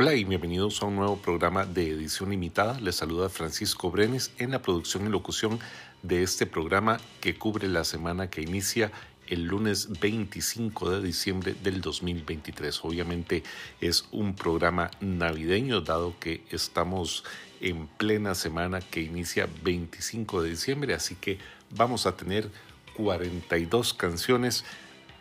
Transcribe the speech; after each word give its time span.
Hola 0.00 0.14
y 0.14 0.22
bienvenidos 0.22 0.80
a 0.80 0.86
un 0.86 0.94
nuevo 0.94 1.16
programa 1.16 1.66
de 1.66 1.90
edición 1.90 2.30
limitada. 2.30 2.78
Les 2.78 2.94
saluda 2.94 3.28
Francisco 3.28 3.90
Brenes 3.90 4.30
en 4.38 4.52
la 4.52 4.62
producción 4.62 5.04
y 5.04 5.08
locución 5.08 5.58
de 6.04 6.22
este 6.22 6.46
programa 6.46 7.00
que 7.20 7.36
cubre 7.36 7.66
la 7.66 7.82
semana 7.82 8.30
que 8.30 8.40
inicia 8.40 8.92
el 9.26 9.46
lunes 9.46 9.98
25 9.98 10.90
de 10.90 11.02
diciembre 11.02 11.56
del 11.64 11.80
2023. 11.80 12.78
Obviamente 12.84 13.42
es 13.80 14.06
un 14.12 14.36
programa 14.36 14.92
navideño 15.00 15.80
dado 15.80 16.14
que 16.20 16.44
estamos 16.52 17.24
en 17.60 17.88
plena 17.88 18.36
semana 18.36 18.80
que 18.80 19.00
inicia 19.00 19.48
25 19.64 20.42
de 20.44 20.50
diciembre, 20.50 20.94
así 20.94 21.16
que 21.16 21.38
vamos 21.70 22.06
a 22.06 22.16
tener 22.16 22.48
42 22.94 23.94
canciones 23.94 24.64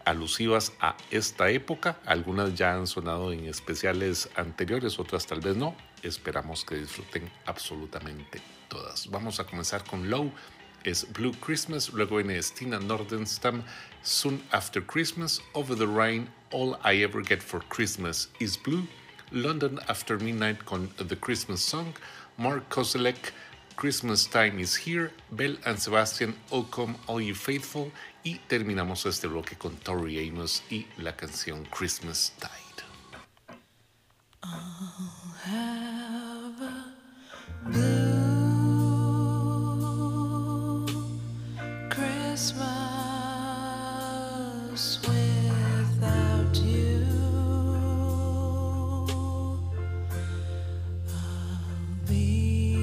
alusivas 0.07 0.71
a 0.79 0.95
esta 1.11 1.49
época. 1.49 1.99
Algunas 2.05 2.55
ya 2.55 2.73
han 2.73 2.87
sonado 2.87 3.33
en 3.33 3.45
especiales 3.45 4.29
anteriores, 4.35 4.99
otras 4.99 5.27
tal 5.27 5.41
vez 5.41 5.57
no. 5.57 5.75
Esperamos 6.01 6.63
que 6.63 6.75
disfruten 6.75 7.29
absolutamente 7.45 8.41
todas. 8.69 9.09
Vamos 9.11 9.39
a 9.39 9.43
comenzar 9.43 9.83
con 9.83 10.09
Low. 10.09 10.31
Es 10.83 11.05
Blue 11.11 11.33
Christmas, 11.45 11.91
luego 11.91 12.15
viene 12.15 12.41
Stina 12.41 12.79
Nordenstam, 12.79 13.63
Soon 14.01 14.41
After 14.51 14.81
Christmas, 14.81 15.41
Over 15.53 15.75
the 15.77 15.85
Rhine, 15.85 16.29
All 16.51 16.77
I 16.85 17.03
Ever 17.03 17.21
Get 17.21 17.41
for 17.41 17.61
Christmas 17.67 18.29
is 18.39 18.57
Blue, 18.57 18.87
London 19.31 19.79
After 19.89 20.17
Midnight 20.17 20.63
con 20.63 20.89
The 20.95 21.17
Christmas 21.17 21.59
Song, 21.59 21.93
Mark 22.37 22.69
Kozelek, 22.69 23.33
Christmas 23.75 24.25
Time 24.25 24.59
is 24.59 24.75
Here, 24.75 25.11
Bell 25.31 25.57
and 25.65 25.77
Sebastian, 25.77 26.35
All 26.51 26.63
Come 26.71 26.95
All 27.07 27.19
You 27.19 27.35
Faithful, 27.35 27.91
y 28.23 28.35
terminamos 28.47 29.05
este 29.05 29.27
bloque 29.27 29.57
con 29.57 29.75
Tori 29.77 30.27
Amos 30.29 30.63
y 30.69 30.87
la 30.97 31.15
canción 31.15 31.65
Christmas 31.65 32.33
Tide. 32.39 32.67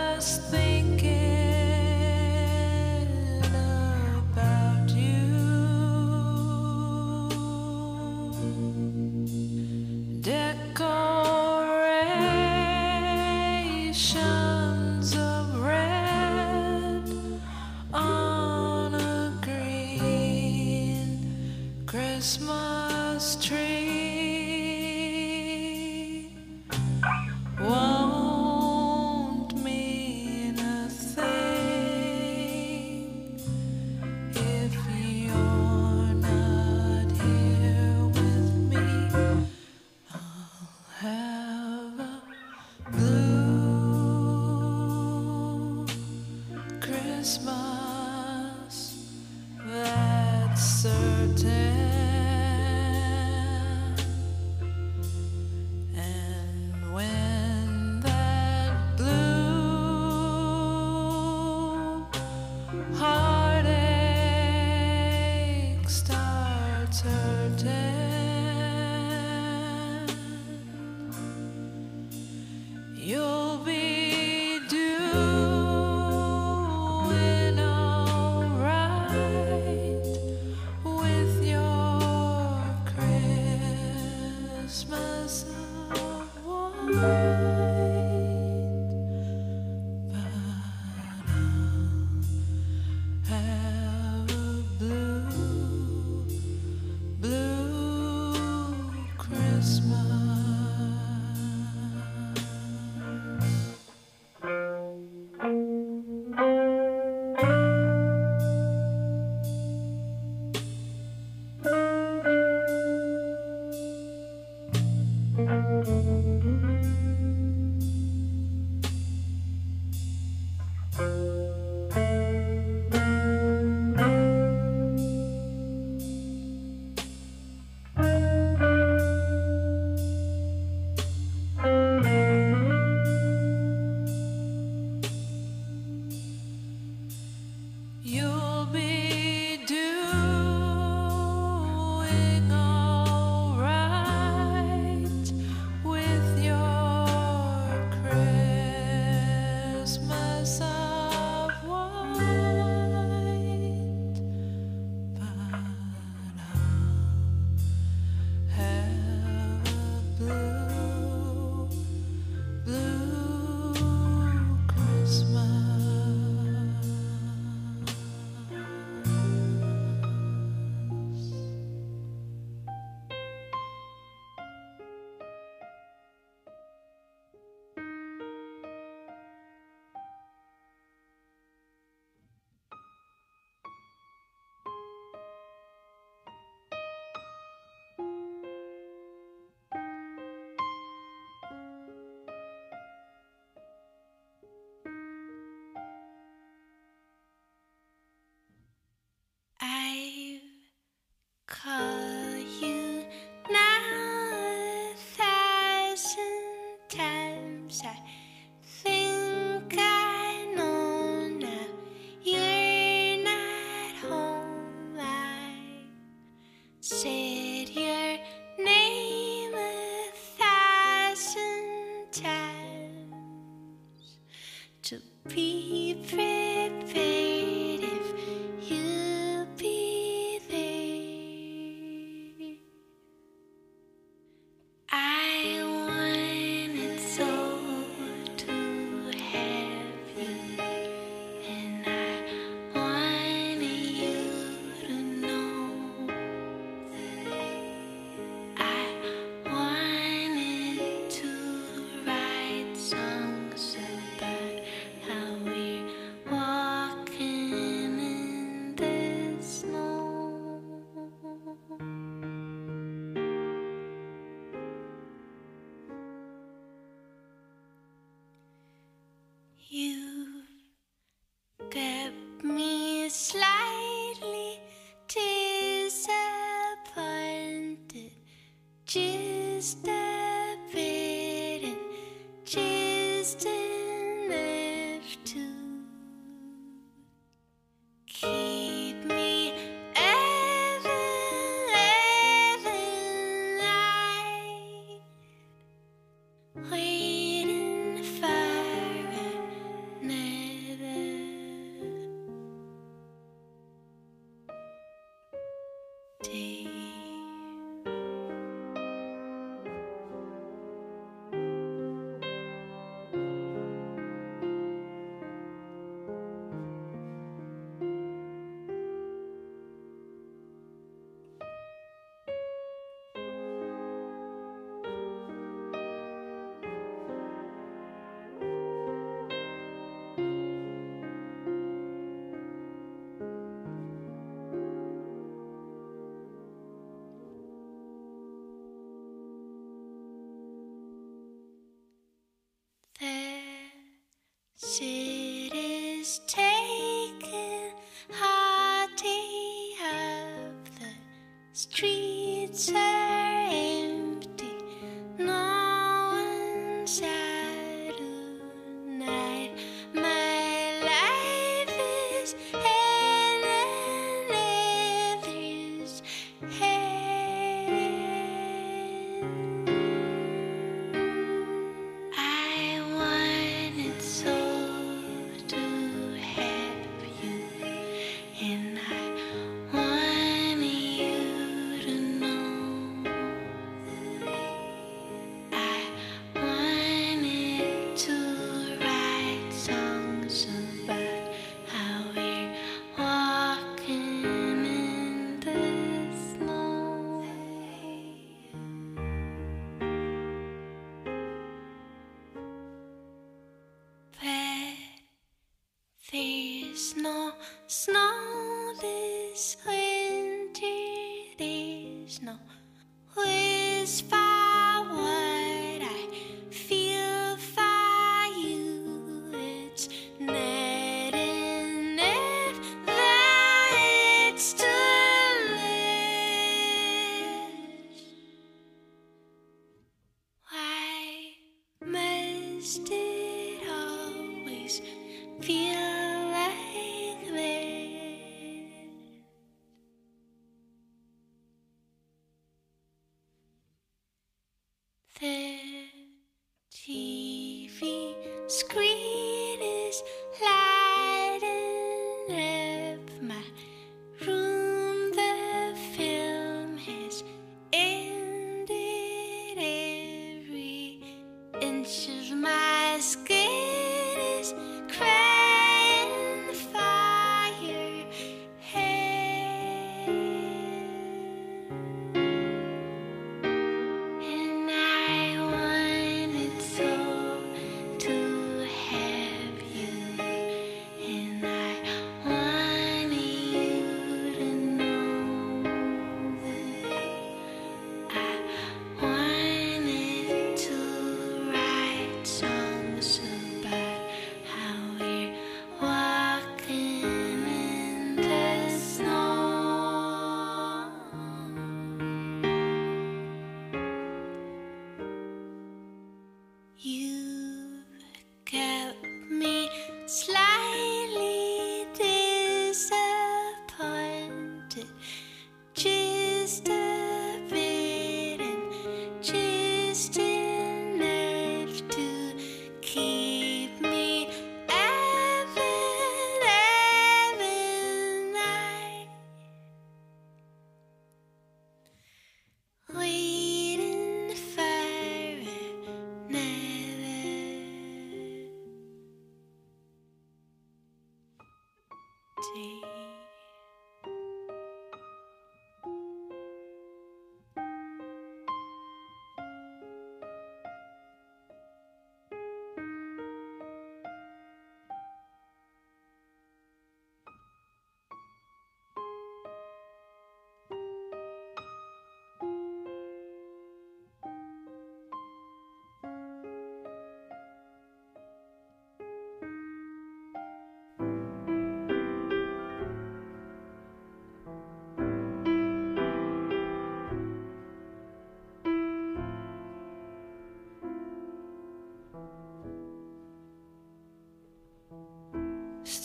streets 351.83 352.71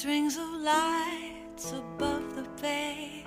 strings 0.07 0.37
of 0.37 0.49
lights 0.61 1.73
above 1.73 2.33
the 2.33 2.47
bed, 2.61 3.25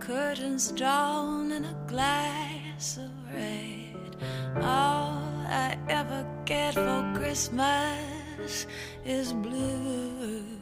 curtains 0.00 0.72
drawn 0.72 1.52
and 1.52 1.66
a 1.66 1.76
glass 1.86 2.96
of 2.96 3.10
red. 3.32 4.16
All 4.56 5.22
I 5.46 5.78
ever 5.88 6.26
get 6.44 6.74
for 6.74 7.12
Christmas 7.14 8.66
is 9.04 9.32
blue. 9.34 10.57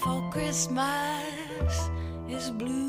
for 0.00 0.22
Christmas 0.30 1.90
is 2.28 2.50
blue. 2.50 2.79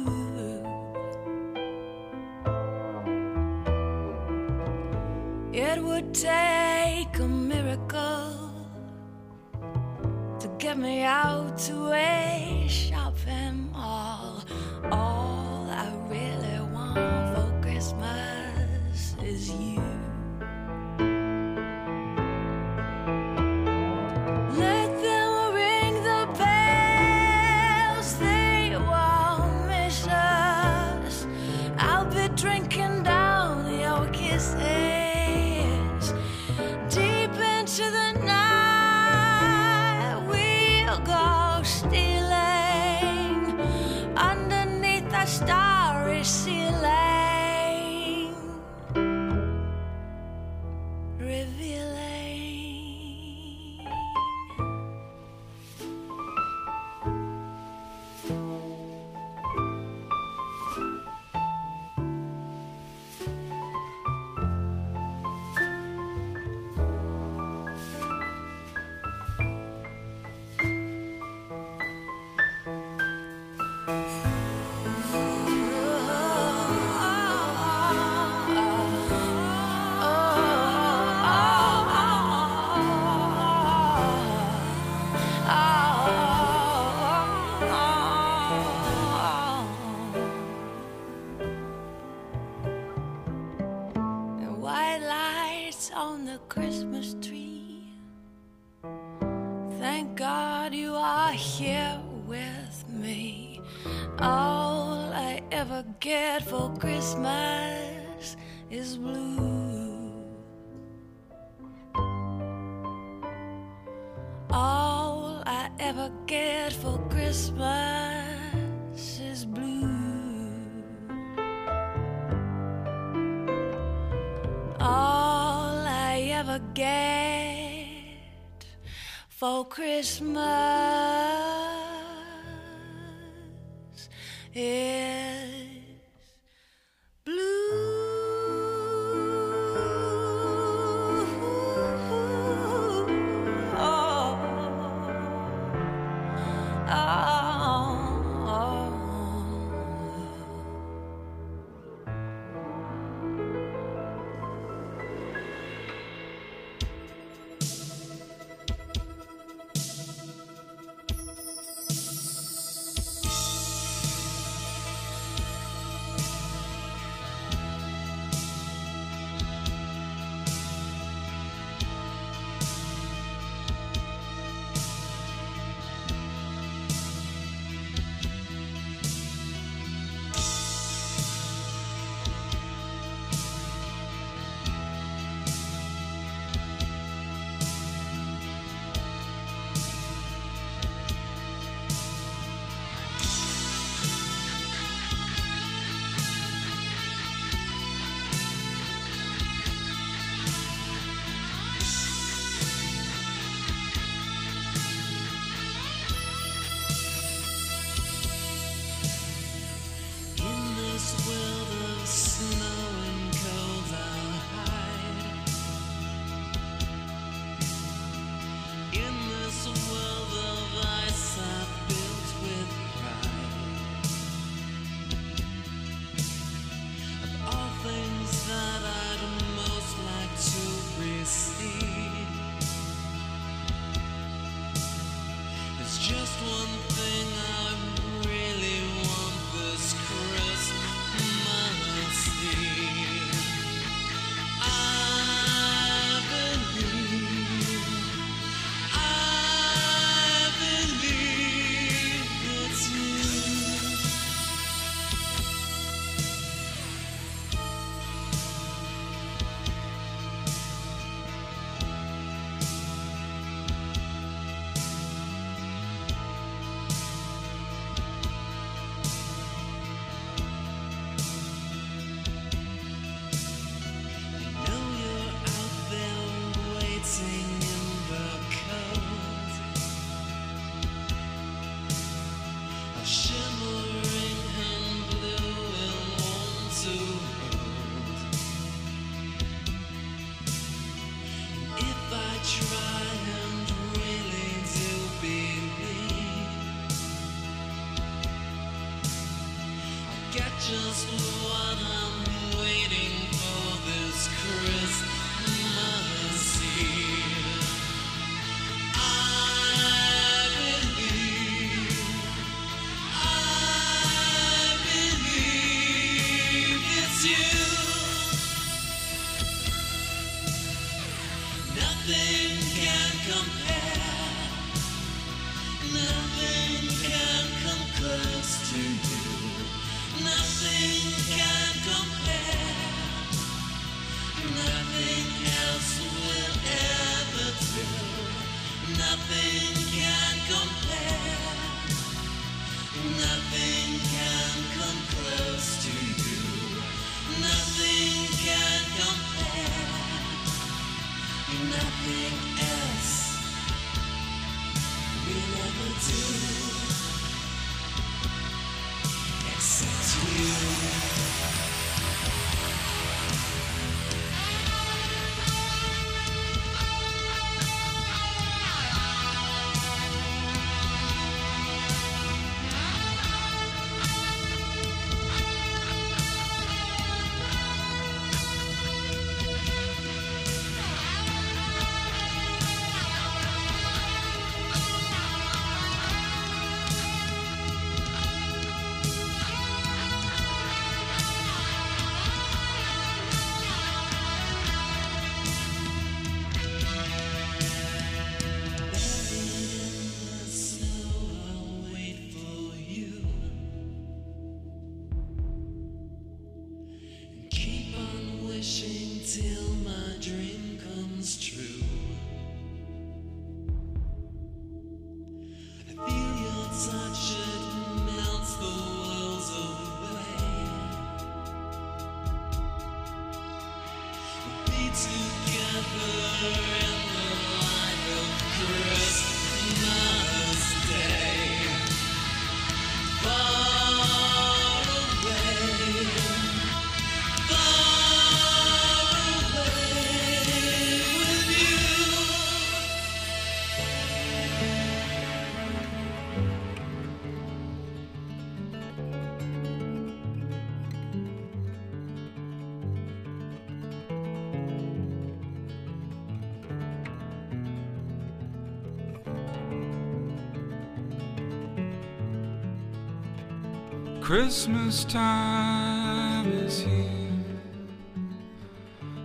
Christmas 464.32 465.04
time 465.04 466.48
is 466.54 466.80
here. 466.80 467.36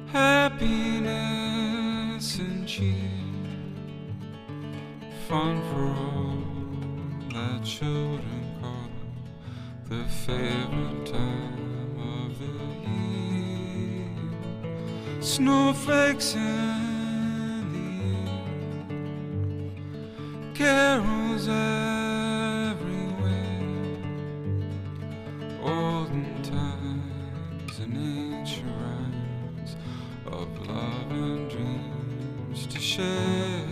Happiness 0.09 1.21
and 2.41 2.67
cheer, 2.67 2.93
fun 5.29 5.63
for 5.71 5.85
all 6.03 6.43
that 7.33 7.65
children 7.65 8.59
call 8.61 8.91
the 9.89 10.03
favorite 10.27 11.07
time 11.07 11.97
of 12.19 12.37
the 12.41 12.55
year. 12.91 14.11
Snowflakes 15.21 16.35
and 16.35 16.66
golden 26.07 26.43
times 26.43 27.79
and 27.81 27.97
rhymes 28.63 29.77
of 30.27 30.69
love 30.69 31.11
and 31.11 31.51
dreams 31.51 32.67
to 32.67 32.79
share. 32.79 33.65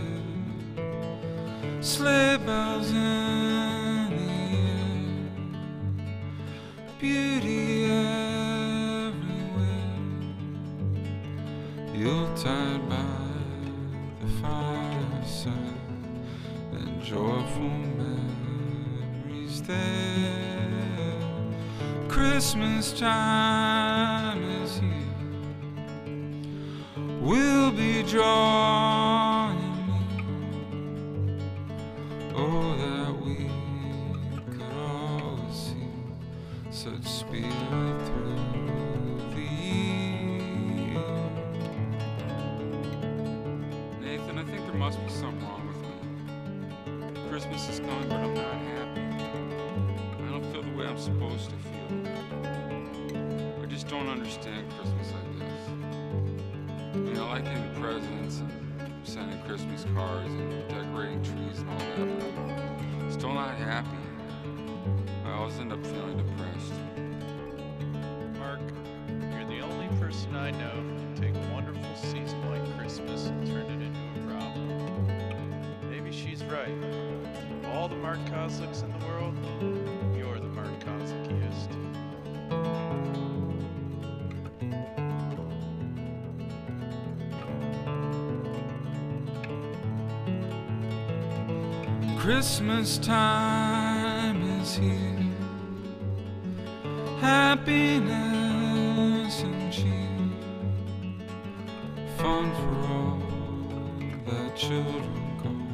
Slip 1.81 2.34
Christmas 92.25 92.97
time 92.97 94.41
is 94.59 94.75
here. 94.75 95.29
Happiness 97.21 98.13
and 99.43 99.71
cheer. 99.71 100.09
Fun 102.17 102.51
for 102.55 102.75
all 102.95 103.19
the 104.25 104.49
children 104.55 105.37
call 105.43 105.67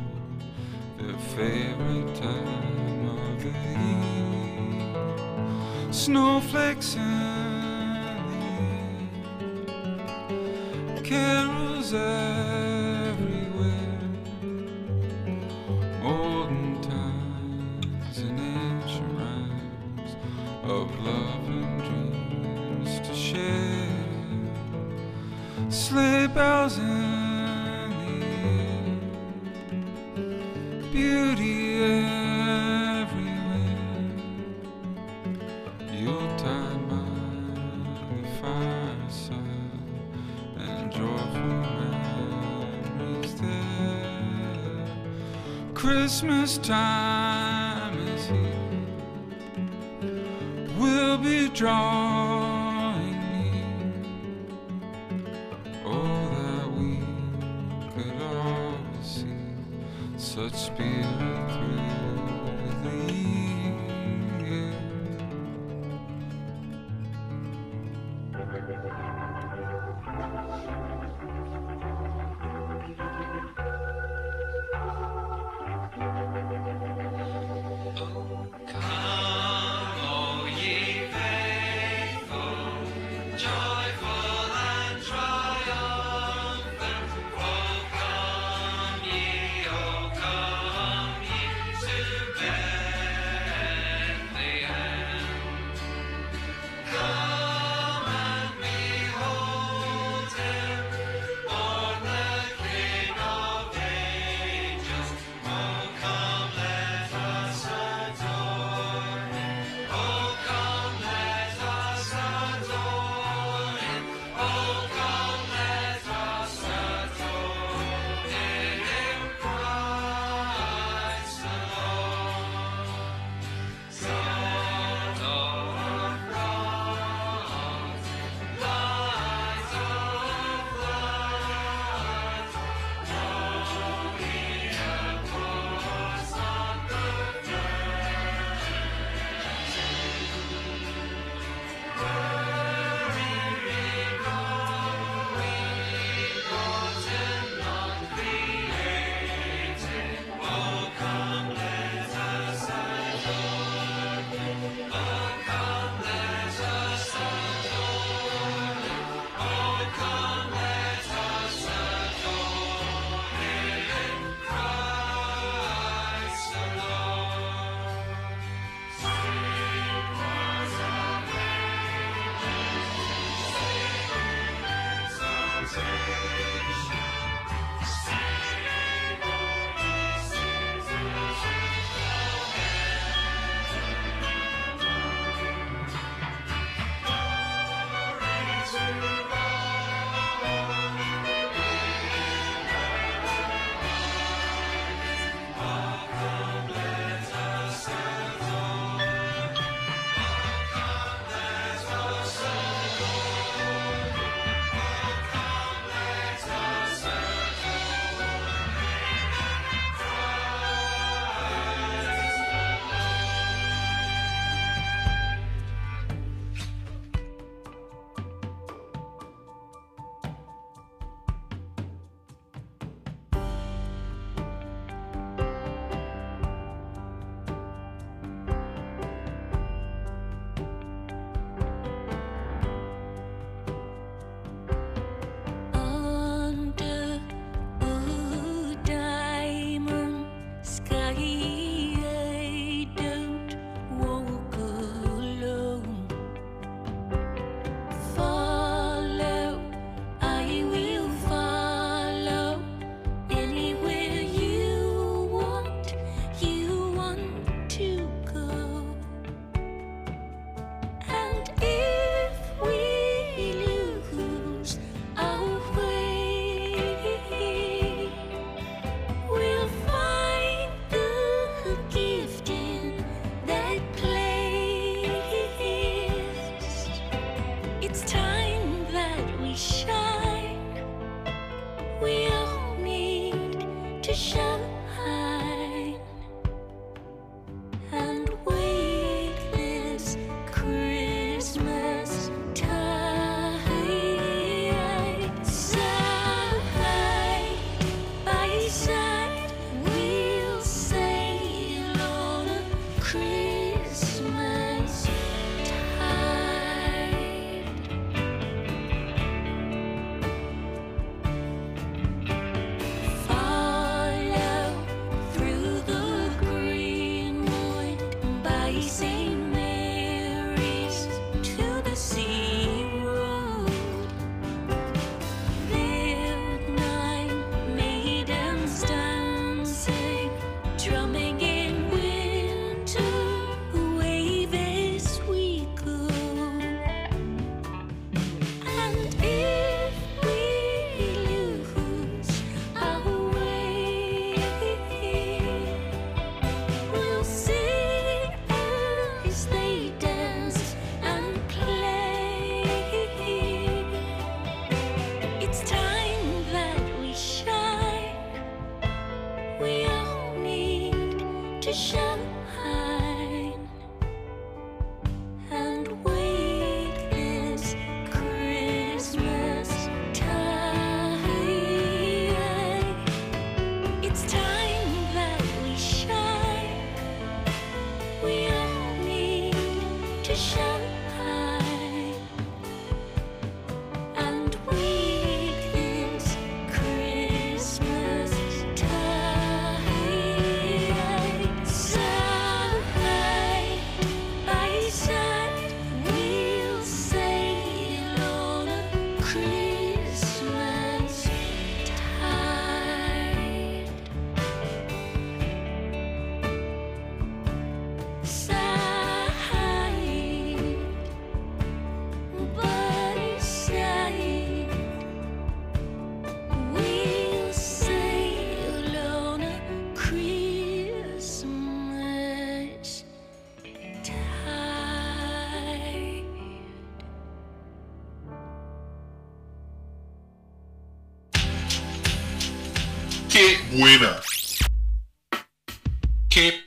their 0.98 1.18
favorite 1.38 2.14
time 2.16 3.08
of 3.08 3.44
the 3.44 3.54
year. 3.80 4.92
Snowflakes 5.94 6.98
and 6.98 8.30
the 8.30 8.42
air. 10.92 11.00
Carousel. 11.06 12.71
Christmas 46.22 46.60
time 46.60 47.98
is 48.10 48.28
here. 48.28 48.54
We'll 50.78 51.18
be 51.18 51.50
drawn. 51.50 51.91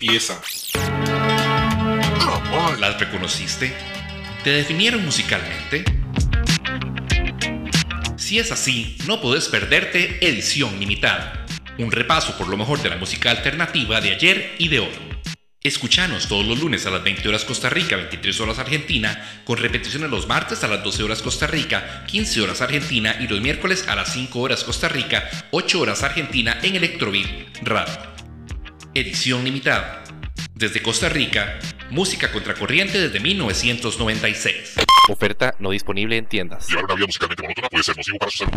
Pieza? 0.06 0.38
¿Las 2.78 3.00
reconociste? 3.00 3.72
¿Te 4.42 4.50
definieron 4.50 5.02
musicalmente? 5.02 5.84
Si 8.16 8.38
es 8.38 8.52
así, 8.52 8.98
no 9.06 9.22
puedes 9.22 9.48
perderte 9.48 10.18
Edición 10.26 10.78
Limitada, 10.78 11.46
un 11.78 11.90
repaso 11.90 12.36
por 12.36 12.48
lo 12.48 12.58
mejor 12.58 12.82
de 12.82 12.90
la 12.90 12.96
música 12.96 13.30
alternativa 13.30 14.02
de 14.02 14.12
ayer 14.12 14.54
y 14.58 14.68
de 14.68 14.80
hoy. 14.80 14.92
Escuchanos 15.62 16.28
todos 16.28 16.44
los 16.44 16.60
lunes 16.60 16.84
a 16.84 16.90
las 16.90 17.02
20 17.02 17.26
horas 17.26 17.46
Costa 17.46 17.70
Rica, 17.70 17.96
23 17.96 18.38
horas 18.40 18.58
Argentina, 18.58 19.42
con 19.46 19.56
repeticiones 19.56 20.10
los 20.10 20.28
martes 20.28 20.62
a 20.64 20.68
las 20.68 20.84
12 20.84 21.02
horas 21.02 21.22
Costa 21.22 21.46
Rica, 21.46 22.04
15 22.08 22.42
horas 22.42 22.60
Argentina 22.60 23.16
y 23.18 23.26
los 23.26 23.40
miércoles 23.40 23.88
a 23.88 23.96
las 23.96 24.12
5 24.12 24.38
horas 24.38 24.64
Costa 24.64 24.90
Rica, 24.90 25.26
8 25.52 25.80
horas 25.80 26.02
Argentina 26.02 26.58
en 26.62 26.76
Electrovit 26.76 27.26
Radio. 27.62 28.03
Edición 28.96 29.42
limitada. 29.42 30.04
Desde 30.54 30.80
Costa 30.80 31.08
Rica, 31.08 31.58
música 31.90 32.30
contracorriente 32.30 33.00
desde 33.00 33.18
1996. 33.18 34.76
Oferta 35.10 35.56
no 35.58 35.72
disponible 35.72 36.16
en 36.16 36.26
tiendas. 36.26 36.68
Llevar 36.68 36.84
una 36.84 36.94
vida 36.94 37.06
musicalmente 37.06 37.42
monótona 37.42 37.68
puede 37.70 37.82
ser 37.82 37.96
nocivo 37.96 38.18
para 38.18 38.30
su 38.30 38.38
salud. 38.38 38.52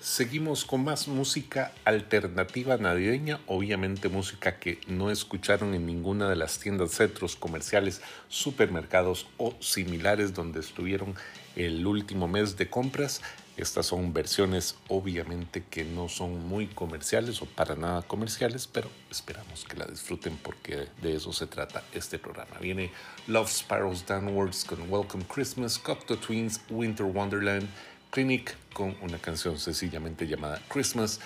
Seguimos 0.00 0.64
con 0.64 0.82
más 0.82 1.06
música 1.06 1.70
alternativa 1.84 2.76
navideña, 2.76 3.38
obviamente 3.46 4.08
música 4.08 4.58
que 4.58 4.80
no 4.88 5.12
escucharon 5.12 5.72
en 5.74 5.86
ninguna 5.86 6.28
de 6.28 6.34
las 6.34 6.58
tiendas, 6.58 6.90
centros 6.90 7.36
comerciales, 7.36 8.02
supermercados 8.28 9.28
o 9.36 9.54
similares 9.60 10.34
donde 10.34 10.58
estuvieron 10.58 11.14
el 11.54 11.86
último 11.86 12.26
mes 12.26 12.56
de 12.56 12.68
compras. 12.68 13.22
Estas 13.56 13.86
son 13.86 14.12
versiones 14.12 14.74
obviamente 14.88 15.62
que 15.70 15.84
no 15.84 16.08
son 16.08 16.48
muy 16.48 16.66
comerciales 16.66 17.40
o 17.40 17.46
para 17.46 17.76
nada 17.76 18.02
comerciales, 18.02 18.66
pero 18.66 18.90
esperamos 19.12 19.64
que 19.64 19.76
la 19.76 19.86
disfruten 19.86 20.36
porque 20.42 20.88
de 21.00 21.14
eso 21.14 21.32
se 21.32 21.46
trata 21.46 21.84
este 21.92 22.18
programa. 22.18 22.58
Viene 22.60 22.90
Love 23.28 23.50
Spirals 23.50 24.04
Downwards 24.06 24.64
con 24.64 24.90
Welcome 24.90 25.24
Christmas, 25.32 25.78
Cocteau 25.78 26.16
Twins, 26.16 26.60
Winter 26.68 27.06
Wonderland, 27.06 27.68
Clinic 28.10 28.56
con 28.72 28.96
una 29.00 29.18
canción 29.18 29.56
sencillamente 29.56 30.26
llamada 30.26 30.60
Christmas, 30.68 31.20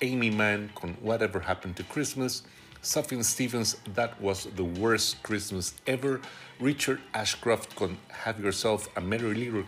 Amy 0.00 0.30
Mann 0.30 0.70
con 0.74 0.96
Whatever 1.02 1.42
Happened 1.44 1.76
to 1.76 1.84
Christmas, 1.92 2.44
Sufjan 2.82 3.24
Stevens 3.24 3.76
That 3.94 4.20
Was 4.20 4.48
the 4.54 4.62
Worst 4.62 5.20
Christmas 5.24 5.74
Ever, 5.86 6.20
Richard 6.60 7.00
Ashcroft 7.12 7.74
con 7.74 7.98
Have 8.24 8.40
Yourself 8.40 8.88
a 8.96 9.00
Merry 9.00 9.34
Little 9.34 9.64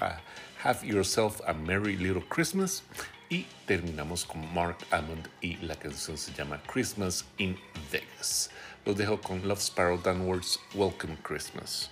ah, 0.00 0.18
Have 0.62 0.84
Yourself 0.84 1.40
a 1.44 1.52
Merry 1.52 1.96
Little 1.96 2.22
Christmas 2.28 2.84
y 3.28 3.46
terminamos 3.66 4.24
con 4.24 4.46
Mark 4.54 4.76
Hammond 4.92 5.28
y 5.40 5.56
la 5.56 5.74
canción 5.74 6.16
se 6.16 6.32
llama 6.34 6.62
Christmas 6.68 7.24
in 7.38 7.56
Vegas. 7.90 8.48
Los 8.86 8.96
dejo 8.96 9.20
con 9.20 9.42
Love 9.48 9.60
Spiral 9.60 10.00
Downwards, 10.00 10.60
Welcome 10.76 11.16
Christmas. 11.24 11.90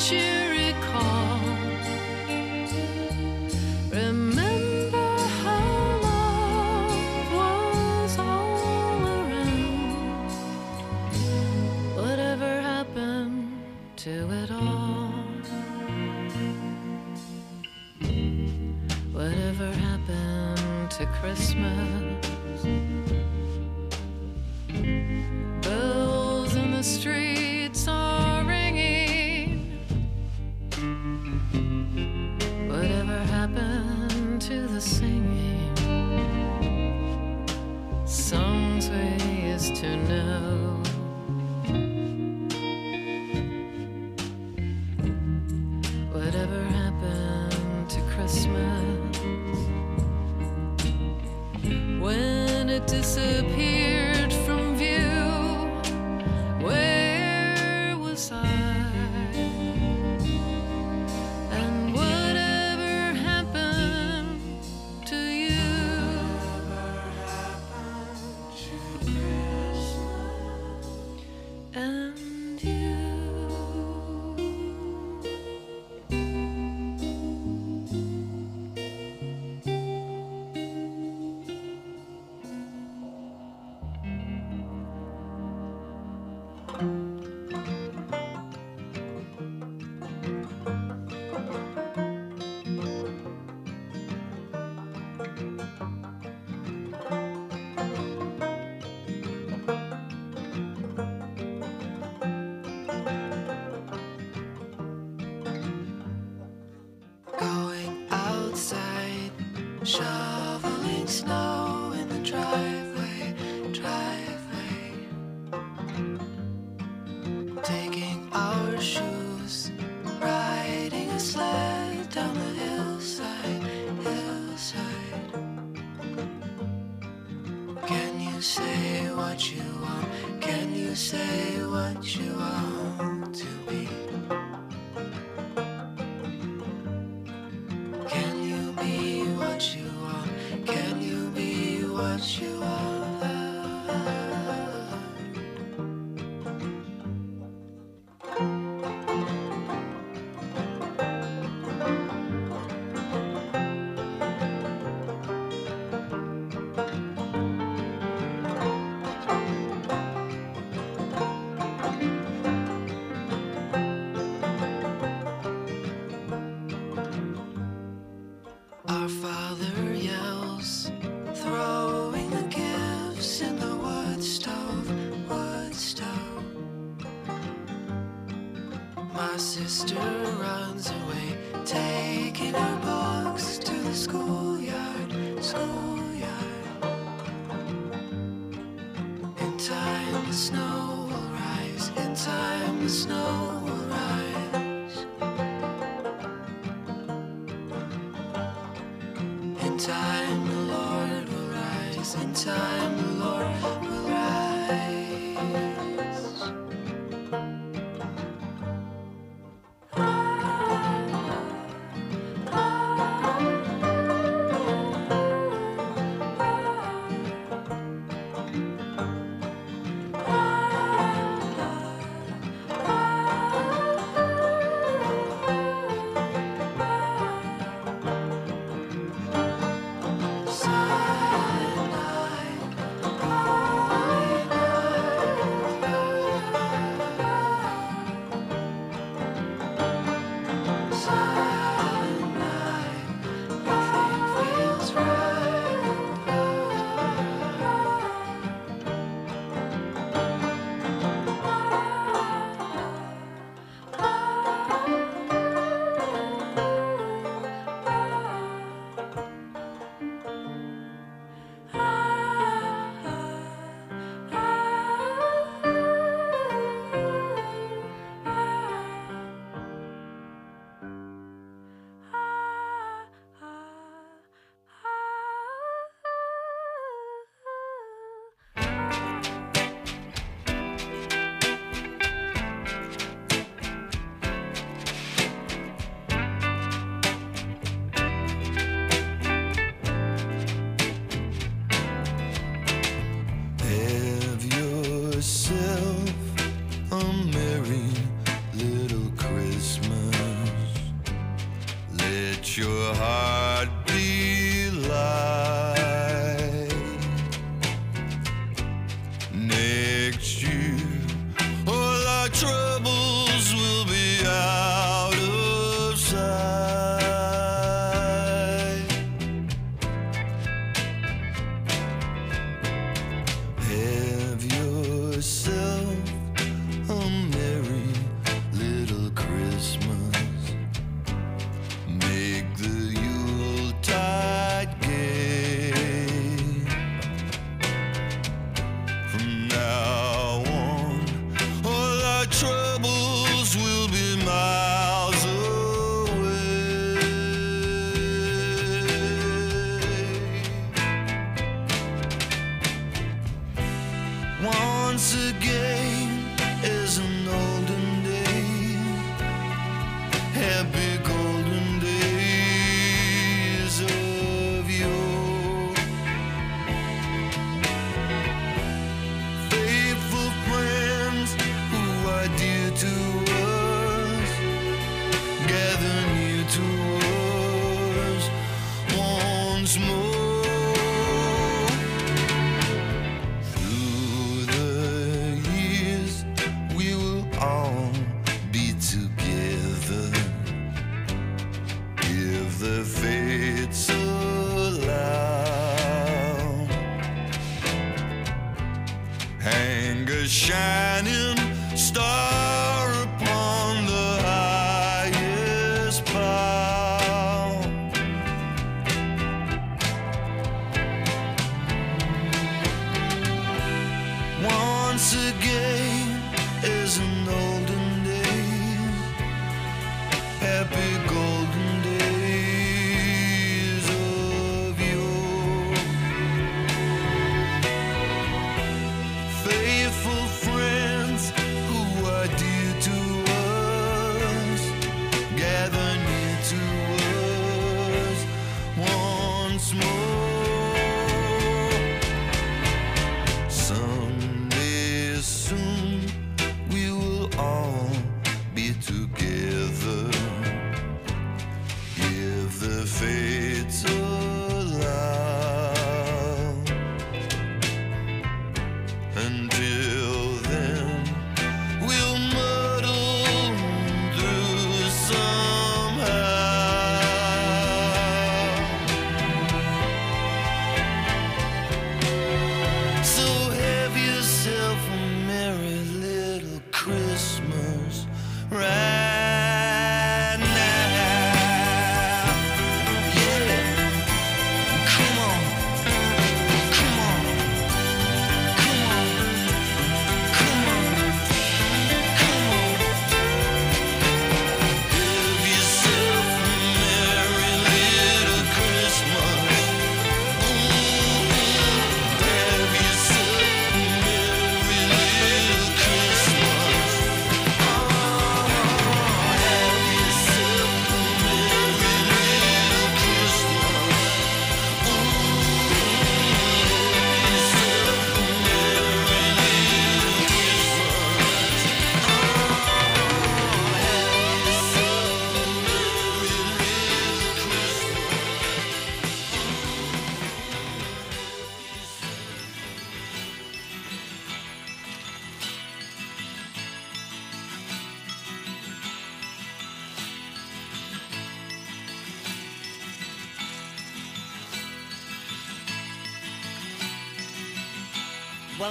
The 0.00 0.39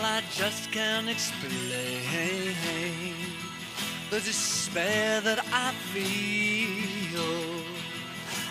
I 0.01 0.21
just 0.31 0.71
can't 0.71 1.09
explain. 1.09 1.55
The 4.09 4.19
despair 4.19 5.21
that 5.21 5.39
I 5.51 5.71
feel 5.93 7.59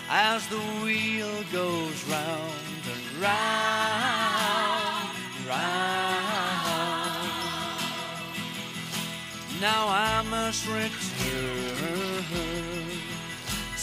as 0.09 0.47
the 0.47 0.59
wheel 0.83 1.43
goes 1.51 2.03
round 2.05 2.83
and 2.93 3.21
round, 3.21 5.15
round. 5.47 5.99
Now 9.61 9.87
I 9.89 10.23
must 10.29 10.65
return 10.67 11.99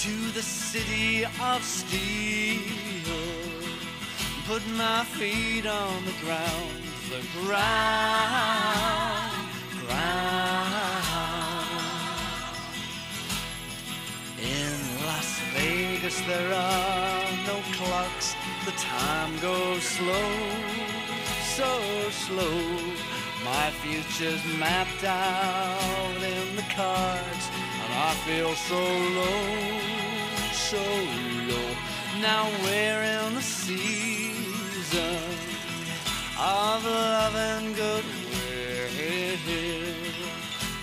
to 0.01 0.31
the 0.33 0.43
city 0.43 1.25
of 1.43 1.62
steel. 1.62 3.07
Put 4.47 4.67
my 4.77 5.05
feet 5.05 5.67
on 5.67 6.05
the 6.05 6.14
ground, 6.25 6.76
the 7.37 7.43
ground, 7.47 9.32
ground. 9.87 10.57
In 14.39 15.07
Las 15.07 15.41
Vegas 15.55 16.20
there 16.22 16.53
are 16.53 17.30
no 17.47 17.61
clocks, 17.72 18.34
the 18.64 18.72
time 18.72 19.39
goes 19.41 19.82
slow, 19.82 20.30
so 21.57 21.80
slow. 22.11 22.61
My 23.45 23.70
future's 23.82 24.45
mapped 24.59 25.05
out 25.05 26.16
in 26.16 26.57
the 26.57 26.64
cards, 26.74 27.49
and 27.82 27.93
I 27.93 28.14
feel 28.26 28.55
so 28.55 28.82
low, 29.18 29.80
so 30.53 30.82
low. 31.49 31.76
Now 32.20 32.49
we're 32.64 33.03
in 33.03 33.34
the 33.34 33.43
season 33.43 33.96
of 36.39 36.84
love 36.84 37.34
and 37.34 37.74
goodwill, 37.74 38.05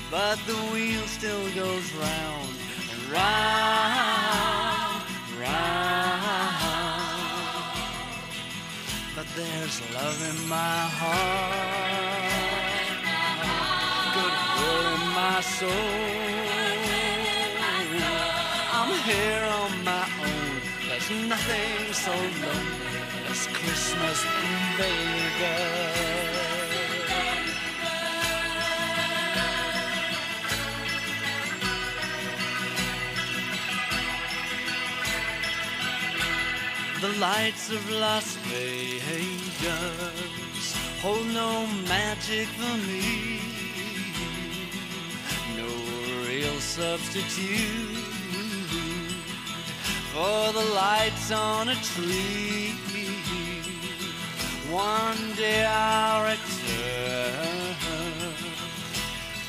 but 0.09 0.39
the 0.47 0.55
wheel 0.73 1.05
still 1.05 1.47
goes 1.53 1.93
round 1.93 2.49
and 2.91 3.11
round, 3.11 5.03
round. 5.39 5.83
But 9.15 9.27
there's 9.35 9.81
love 9.93 10.19
in 10.31 10.49
my 10.49 10.87
heart, 10.99 12.23
goodwill 14.15 14.85
in 14.95 15.03
my 15.13 15.39
soul. 15.41 16.33
I'm 18.75 18.91
here 19.05 19.45
on 19.61 19.83
my 19.83 20.05
own. 20.19 20.61
There's 20.89 21.09
nothing 21.29 21.93
so 21.93 22.11
lonely 22.11 22.82
Christmas 23.65 24.19
in 24.23 24.59
Vegas. 24.77 26.03
The 37.01 37.13
lights 37.19 37.71
of 37.71 37.89
Las 37.89 38.35
Vegas 38.47 39.55
hold 41.01 41.27
no 41.27 41.67
magic 41.87 42.47
for 42.47 42.77
me, 42.87 43.39
no 45.57 45.69
real 46.27 46.59
substitute 46.59 48.13
for 50.13 50.53
the 50.53 50.65
lights 50.73 51.31
on 51.31 51.69
a 51.69 51.75
tree. 51.75 52.92
One 54.73 55.35
day 55.35 55.63
I'll 55.65 56.23
return 56.23 57.75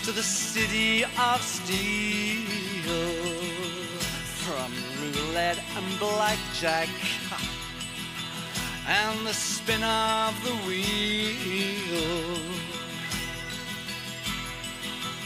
to 0.05 0.13
the 0.13 0.23
city 0.23 1.03
of 1.03 1.41
steel 1.41 2.45
from 4.45 4.71
roulette 5.01 5.59
and 5.79 5.99
blackjack 5.99 6.91
and 8.87 9.27
the 9.27 9.33
spin 9.33 9.83
of 9.83 10.35
the 10.45 10.53
wheel. 10.69 12.39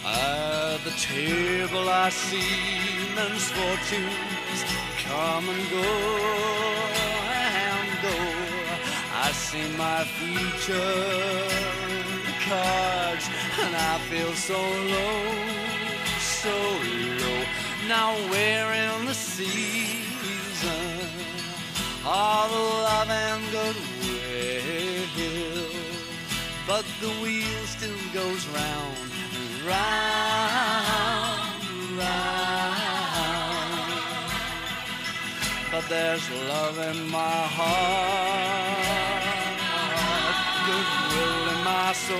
At 0.07 0.79
the 0.85 0.93
table 0.93 1.89
I 1.89 2.11
see 2.11 3.15
men's 3.17 3.51
fortunes 3.51 4.63
come 5.03 5.49
and 5.49 5.71
go 5.71 5.83
and 5.83 6.93
go. 6.93 6.98
I 9.29 9.33
see 9.33 9.69
my 9.77 10.05
future 10.05 10.73
cards 12.49 13.29
and 13.61 13.77
I 13.77 13.99
feel 14.09 14.33
so 14.33 14.59
low, 14.95 15.23
so 16.19 16.57
low. 17.21 17.45
Now 17.89 18.17
we're 18.31 18.73
in 18.73 19.05
the 19.05 19.13
season 19.13 20.71
of 22.07 22.51
the 22.55 22.65
love 22.89 23.11
and 23.11 23.43
goodwill. 23.53 24.09
but 26.67 26.87
the 27.03 27.11
wheel 27.21 27.67
still 27.67 28.03
goes 28.15 28.47
round, 28.47 28.97
round, 29.67 30.89
round. 31.99 32.89
But 35.71 35.87
there's 35.91 36.31
love 36.49 36.79
in 36.79 37.09
my 37.11 37.19
heart, 37.57 39.08
my 41.69 41.93
soul. 41.93 42.19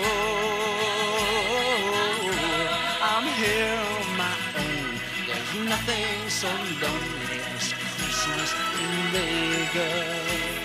I'm 3.13 3.27
here 3.43 3.79
on 3.97 4.07
my 4.25 4.37
own. 4.63 4.91
There's 5.27 5.53
nothing 5.73 6.19
so 6.43 6.51
lonely 6.85 7.39
as 7.57 7.67
Christmas 7.97 8.51
in 8.83 8.93
Vegas. 9.15 10.61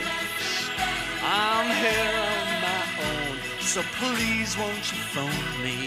I'm 1.24 1.68
here 1.84 2.16
on 2.32 2.48
my 2.68 2.84
own, 3.10 3.36
so 3.72 3.80
please 4.00 4.52
won't 4.62 4.86
you 4.92 5.02
phone 5.16 5.48
me? 5.66 5.80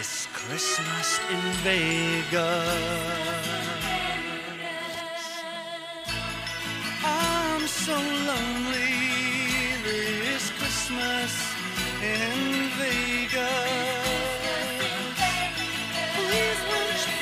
It's 0.00 0.18
Christmas 0.40 1.08
in 1.34 1.42
Vegas. 1.66 2.78
I'm 7.04 7.64
so 7.84 7.96
lonely 8.30 8.97
Christmas 10.88 11.36
in 12.00 12.72
Vegas. 12.80 13.36
Please 16.16 16.60
won't 16.70 17.00
you 17.04 17.12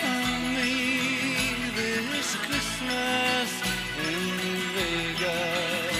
me 0.54 0.74
this 1.74 2.30
Christmas 2.46 3.48
in 4.06 4.22
Vegas? 4.76 5.98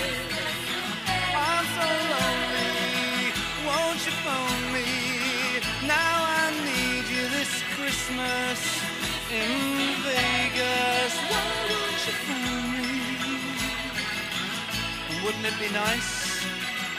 I'm 1.35 1.67
so 1.75 1.89
lonely, 2.15 3.35
won't 3.67 4.01
you 4.07 4.15
phone 4.23 4.65
me? 4.73 4.87
Now 5.89 6.19
I 6.23 6.55
need 6.71 7.05
you 7.11 7.25
this 7.35 7.53
Christmas 7.75 8.59
in 9.29 9.51
Vegas. 10.07 11.13
Why 11.31 11.43
don't 11.67 11.99
you 12.07 12.15
phone 12.27 12.69
me? 12.79 12.95
Wouldn't 15.25 15.47
it 15.47 15.57
be 15.59 15.69
nice 15.75 16.16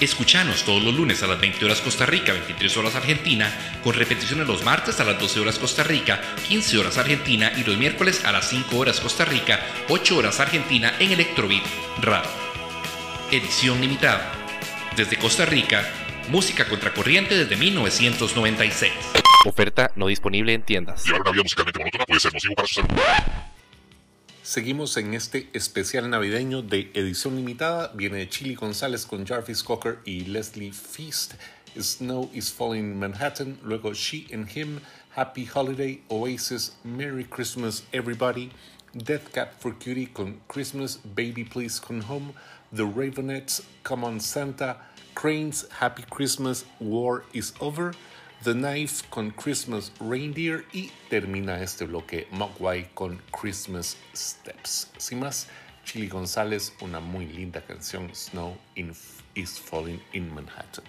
Escuchanos 0.00 0.64
todos 0.64 0.82
los 0.82 0.94
lunes 0.94 1.22
a 1.22 1.26
las 1.26 1.38
20 1.38 1.62
horas 1.62 1.82
Costa 1.82 2.06
Rica, 2.06 2.32
23 2.32 2.74
horas 2.78 2.94
Argentina, 2.94 3.52
con 3.84 3.92
repeticiones 3.92 4.46
los 4.46 4.64
martes 4.64 4.98
a 4.98 5.04
las 5.04 5.18
12 5.20 5.40
horas 5.40 5.58
Costa 5.58 5.82
Rica, 5.82 6.22
15 6.48 6.78
horas 6.78 6.96
Argentina 6.96 7.52
y 7.54 7.64
los 7.64 7.76
miércoles 7.76 8.24
a 8.24 8.32
las 8.32 8.48
5 8.48 8.78
horas 8.78 8.98
Costa 8.98 9.26
Rica, 9.26 9.60
8 9.90 10.16
horas 10.16 10.40
Argentina 10.40 10.94
en 10.98 11.12
Electrobeat 11.12 11.62
Radio. 12.00 12.30
Edición 13.30 13.78
limitada. 13.82 14.32
Desde 14.96 15.18
Costa 15.18 15.44
Rica, 15.44 15.86
música 16.30 16.66
contracorriente 16.66 17.36
desde 17.36 17.56
1996. 17.56 18.92
Oferta 19.44 19.90
no 19.96 20.06
disponible 20.06 20.54
en 20.54 20.62
tiendas. 20.62 21.04
Llevar 21.04 21.20
una 21.20 21.32
vida 21.32 21.42
musicalmente 21.42 21.78
monótona 21.78 22.06
puede 22.06 22.20
ser 22.20 22.32
nocivo 22.32 22.54
para 22.54 22.68
su 22.68 22.74
salud. 22.76 22.88
Seguimos 24.50 24.96
en 24.96 25.14
este 25.14 25.48
especial 25.52 26.10
navideño 26.10 26.60
de 26.60 26.90
edición 26.94 27.36
limitada. 27.36 27.92
Viene 27.94 28.28
Chili 28.28 28.56
González 28.56 29.06
con 29.06 29.24
Jarvis 29.24 29.62
Cocker 29.62 30.00
y 30.04 30.24
Leslie 30.24 30.72
Feast. 30.72 31.34
Snow 31.78 32.28
is 32.32 32.50
Falling 32.50 32.90
in 32.90 32.98
Manhattan. 32.98 33.60
Luego 33.62 33.94
She 33.94 34.26
and 34.32 34.48
Him. 34.48 34.80
Happy 35.14 35.46
Holiday. 35.46 36.02
Oasis. 36.10 36.72
Merry 36.82 37.22
Christmas 37.22 37.84
Everybody. 37.92 38.50
Death 38.92 39.32
Cab 39.32 39.50
for 39.56 39.72
Cutie 39.78 40.08
con 40.12 40.40
Christmas. 40.48 40.96
Baby 40.96 41.44
Please 41.44 41.78
Come 41.78 42.00
Home. 42.00 42.32
The 42.72 42.82
Ravenettes. 42.82 43.62
Come 43.84 44.02
on 44.02 44.18
Santa. 44.18 44.78
Cranes. 45.14 45.64
Happy 45.78 46.02
Christmas. 46.10 46.64
War 46.80 47.22
is 47.32 47.52
Over. 47.60 47.94
The 48.42 48.54
Knife 48.54 49.04
con 49.10 49.32
Christmas 49.32 49.92
Reindeer 50.00 50.64
y 50.72 50.90
termina 51.10 51.60
este 51.60 51.84
bloque 51.84 52.26
Mogwai 52.30 52.88
con 52.94 53.20
Christmas 53.38 53.98
Steps. 54.14 54.90
Sin 54.96 55.20
más, 55.20 55.46
Chili 55.84 56.08
González, 56.08 56.72
una 56.80 57.00
muy 57.00 57.26
linda 57.26 57.60
canción, 57.60 58.10
Snow 58.14 58.56
is 59.34 59.60
Falling 59.60 60.00
in 60.14 60.32
Manhattan. 60.32 60.86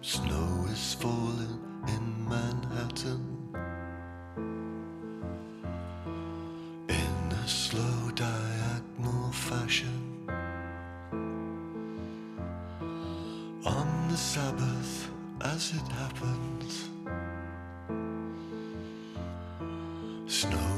Snow 0.00 0.66
is 0.72 0.94
falling 0.94 1.45
Sabbath, 14.46 15.10
as 15.40 15.72
it 15.72 15.88
happens, 15.88 16.88
snow 20.28 20.75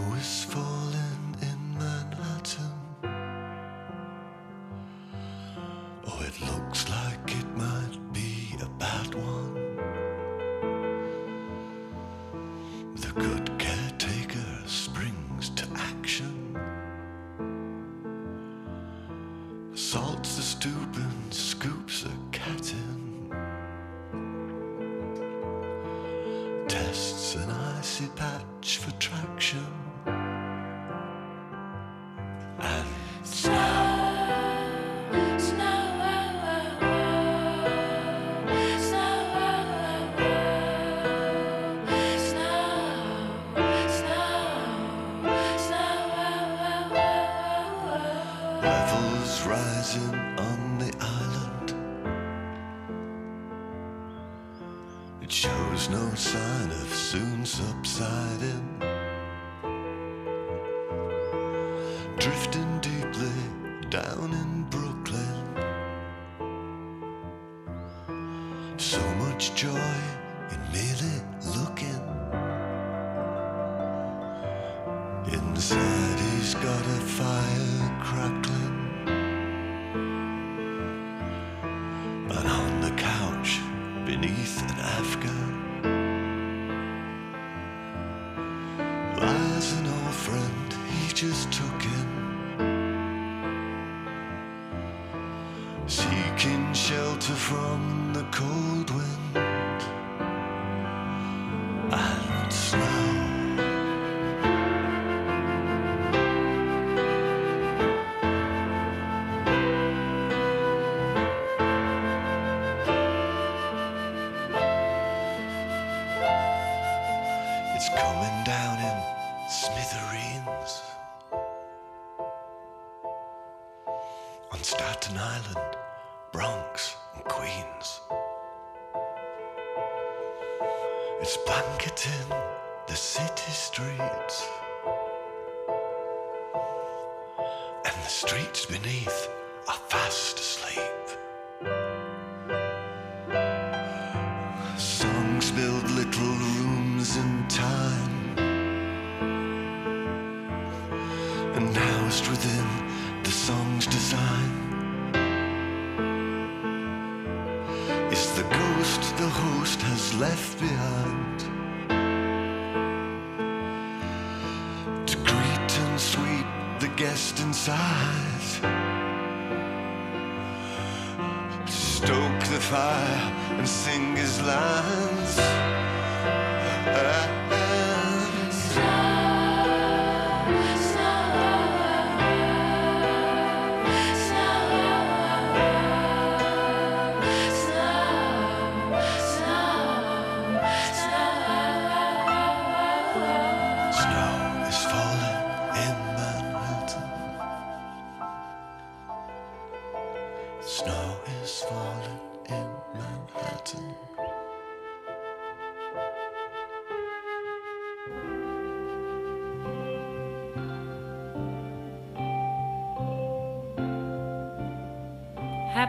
It 55.58 55.70
was 55.72 55.90
no 55.90 56.14
sign 56.14 56.70
of 56.70 56.94
soon 56.94 57.44
subsiding. 57.44 58.87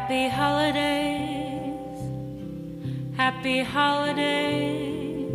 Happy 0.09 0.27
holidays, 0.27 1.99
happy 3.15 3.61
holidays. 3.61 5.29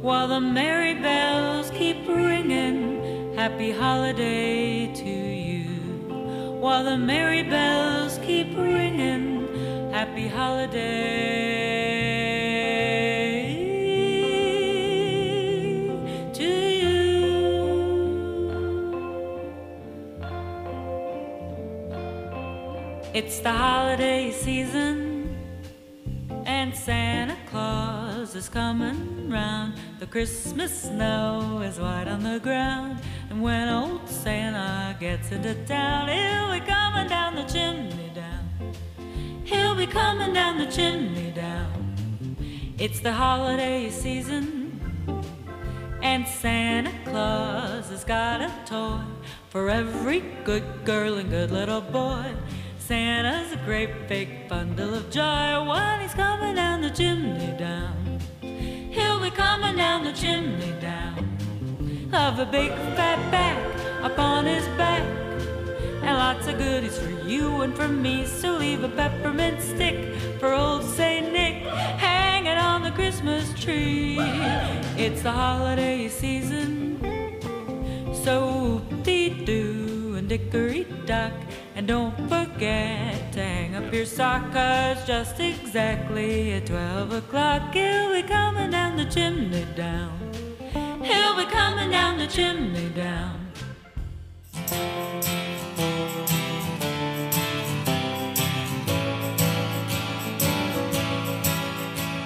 While 0.00 0.28
the 0.28 0.40
merry 0.40 0.94
bells 0.94 1.68
keep 1.72 2.08
ringing, 2.08 3.34
happy 3.34 3.70
holiday 3.70 4.90
to 4.94 5.10
you. 5.10 5.66
While 6.62 6.82
the 6.84 6.96
merry 6.96 7.42
bells 7.42 7.67
the 23.48 23.54
holiday 23.54 24.30
season, 24.30 25.34
and 26.44 26.76
Santa 26.76 27.34
Claus 27.46 28.34
is 28.34 28.46
coming 28.46 29.30
round. 29.30 29.72
The 30.00 30.06
Christmas 30.06 30.82
snow 30.82 31.62
is 31.64 31.80
white 31.80 32.08
on 32.08 32.22
the 32.22 32.40
ground, 32.40 33.00
and 33.30 33.40
when 33.40 33.70
old 33.70 34.06
Santa 34.06 34.94
gets 35.00 35.32
into 35.32 35.54
town, 35.64 36.10
he'll 36.10 36.52
be 36.52 36.60
coming 36.60 37.08
down 37.08 37.36
the 37.36 37.44
chimney 37.44 38.10
down. 38.14 38.44
He'll 39.44 39.74
be 39.74 39.86
coming 39.86 40.34
down 40.34 40.58
the 40.58 40.70
chimney 40.70 41.30
down. 41.30 42.36
It's 42.76 43.00
the 43.00 43.14
holiday 43.14 43.88
season, 43.88 44.78
and 46.02 46.28
Santa 46.28 46.92
Claus 47.06 47.88
has 47.88 48.04
got 48.04 48.42
a 48.42 48.52
toy 48.66 49.00
for 49.48 49.70
every 49.70 50.20
good 50.44 50.84
girl 50.84 51.14
and 51.14 51.30
good 51.30 51.50
little 51.50 51.80
boy. 51.80 52.26
Santa's 52.88 53.52
a 53.52 53.56
great 53.66 54.08
big 54.08 54.48
bundle 54.48 54.94
of 54.94 55.10
joy 55.10 55.62
when 55.62 56.00
he's 56.00 56.14
coming 56.14 56.54
down 56.54 56.80
the 56.80 56.88
chimney 56.88 57.54
down. 57.58 58.18
He'll 58.40 59.20
be 59.20 59.30
coming 59.30 59.76
down 59.76 60.04
the 60.04 60.12
chimney 60.14 60.72
down. 60.80 61.18
Of 62.14 62.38
a 62.38 62.46
big 62.46 62.70
fat 62.96 63.30
bag 63.30 63.58
upon 64.02 64.46
his 64.46 64.66
back. 64.78 65.02
And 66.02 66.16
lots 66.16 66.46
of 66.46 66.56
goodies 66.56 66.96
for 66.96 67.10
you 67.28 67.60
and 67.60 67.76
for 67.76 67.88
me. 67.88 68.24
So 68.24 68.56
leave 68.56 68.82
a 68.82 68.88
peppermint 68.88 69.60
stick 69.60 70.14
for 70.40 70.54
old 70.54 70.82
Saint 70.82 71.30
Nick 71.30 71.64
hanging 71.64 72.56
on 72.56 72.82
the 72.82 72.92
Christmas 72.92 73.52
tree. 73.52 74.16
It's 74.96 75.20
the 75.20 75.32
holiday 75.32 76.08
season. 76.08 77.02
So 78.24 78.80
dee 79.02 79.44
doo 79.44 80.14
and 80.16 80.26
dickory 80.26 80.86
dock. 81.04 81.34
And 81.78 81.86
don't 81.86 82.12
forget 82.28 83.32
to 83.34 83.40
hang 83.40 83.76
up 83.76 83.94
your 83.94 84.04
sock, 84.04 84.52
cause 84.52 85.06
just 85.06 85.38
exactly 85.38 86.54
at 86.54 86.66
12 86.66 87.12
o'clock 87.12 87.72
he'll 87.72 88.12
be 88.12 88.22
coming 88.24 88.72
down 88.72 88.96
the 88.96 89.04
chimney 89.04 89.64
down. 89.76 90.10
He'll 91.04 91.36
be 91.36 91.44
coming 91.44 91.92
down 91.92 92.18
the 92.18 92.26
chimney 92.26 92.88
down. 92.96 93.52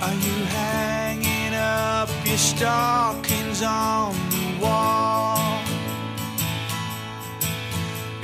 Are 0.00 0.14
you 0.14 0.44
hanging 0.46 1.54
up 1.54 2.08
your 2.24 2.38
stockings 2.38 3.62
on 3.62 4.11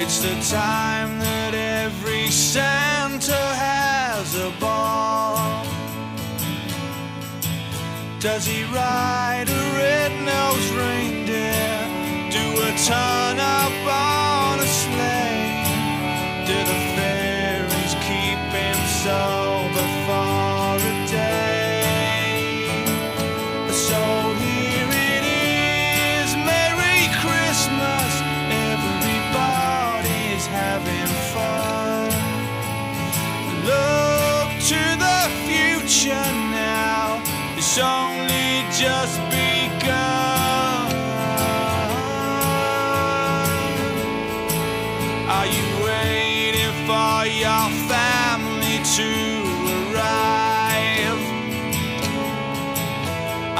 It's 0.00 0.20
the 0.20 0.56
time 0.56 1.18
that 1.18 1.54
every 1.54 2.28
Santa 2.28 3.32
has 3.34 4.36
a 4.36 4.50
ball. 4.60 5.66
Does 8.20 8.46
he 8.46 8.62
ride 8.72 9.48
a 9.48 9.62
red-nosed 9.76 10.72
reindeer? 10.84 11.82
Do 12.30 12.44
a 12.62 12.70
turn 12.86 13.38
up 13.40 13.74
on 13.90 14.60
a 14.60 14.68
sleigh? 14.82 15.66
Do 16.46 16.56
the 16.70 16.78
fairies 16.94 17.94
keep 18.06 18.38
him 18.54 18.78
sober 19.02 19.37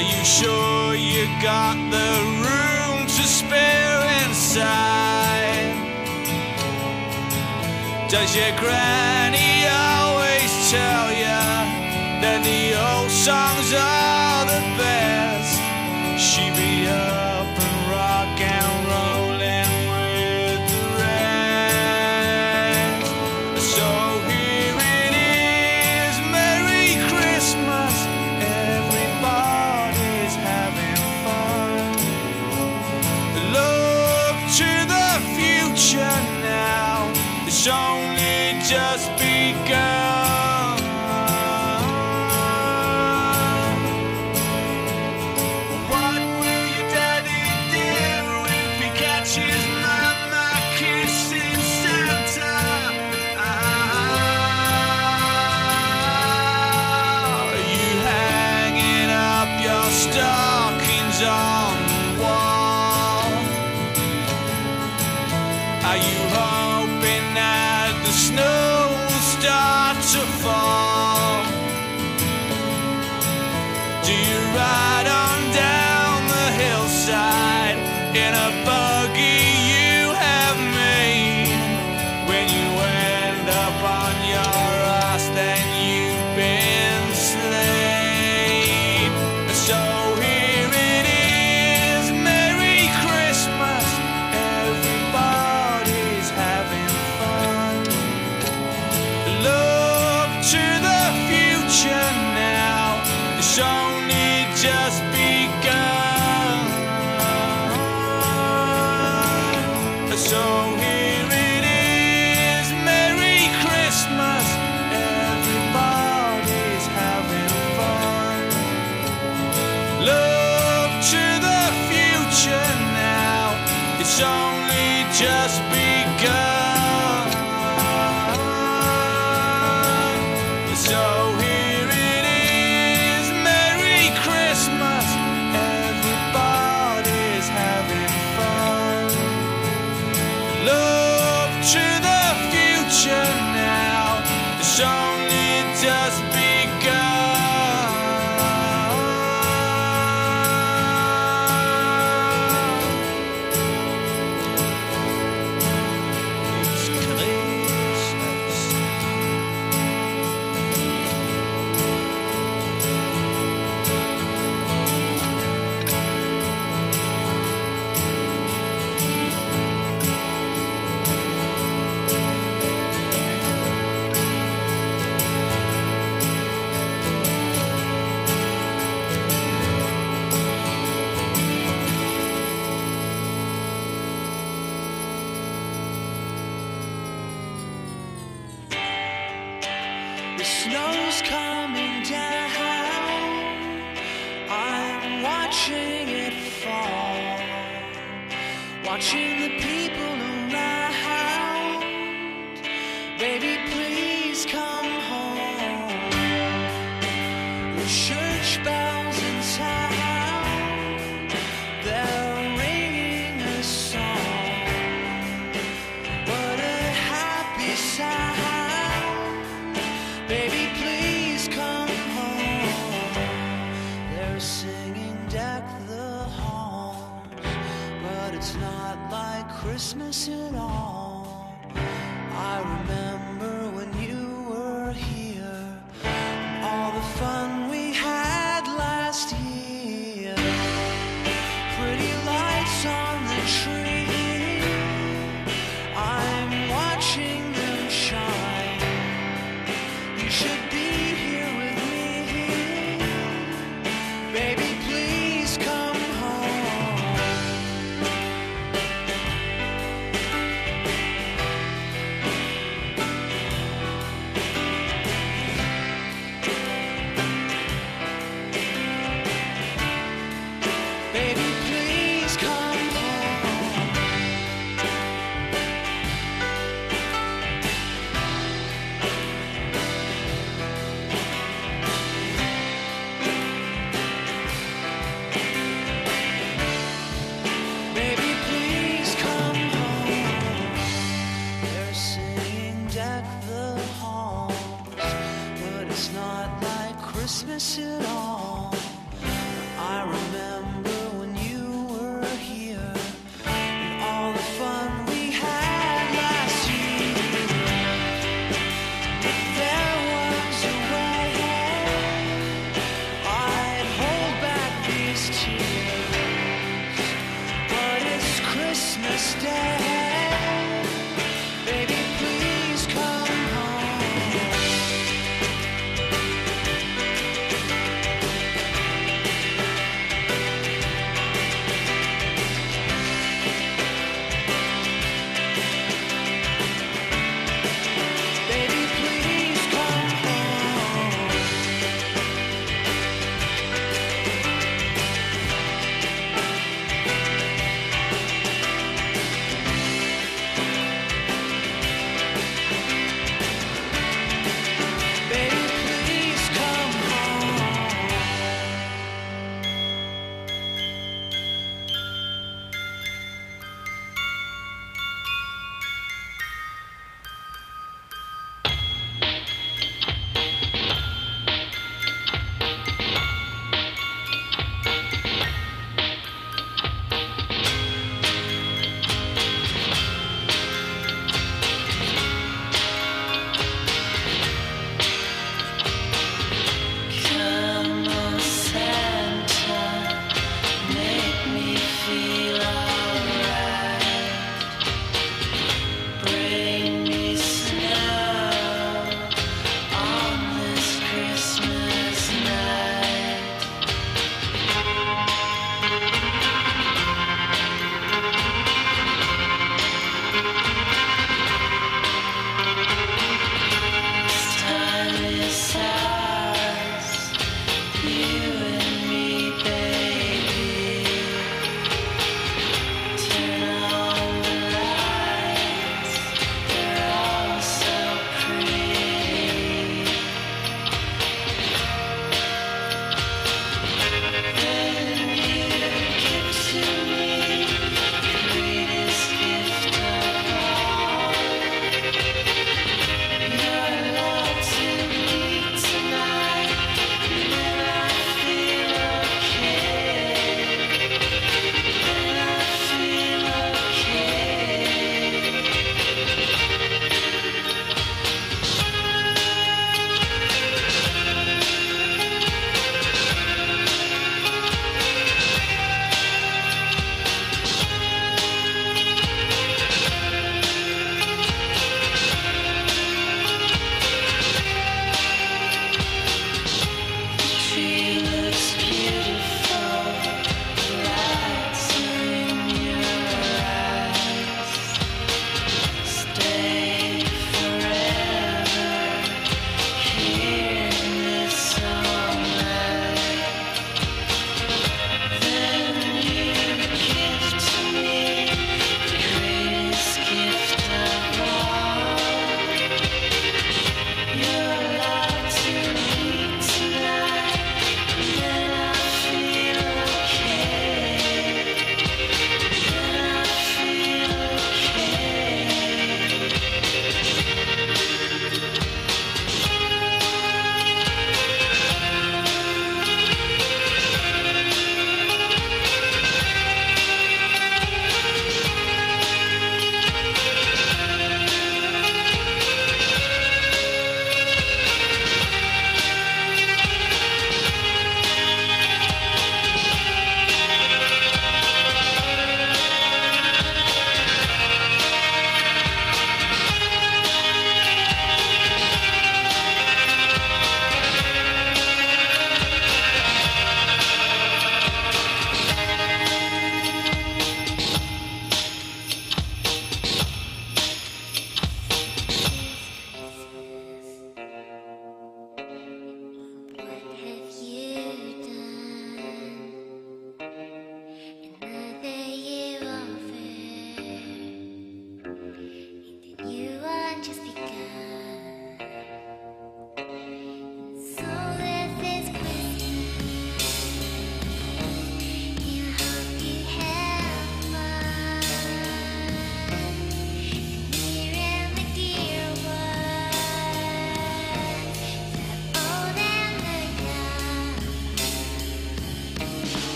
Are 0.00 0.02
you 0.02 0.24
sure 0.24 0.94
you 0.94 1.26
got 1.42 1.76
the 1.76 2.10
room 2.40 3.06
to 3.06 3.22
spare 3.22 4.24
inside? 4.24 5.76
Does 8.08 8.34
your 8.34 8.50
granny 8.56 9.68
always 9.68 10.70
tell 10.70 11.12
you 11.12 11.40
that 12.22 12.40
the 12.42 12.62
old 12.80 13.10
songs 13.10 13.74
are 13.74 13.99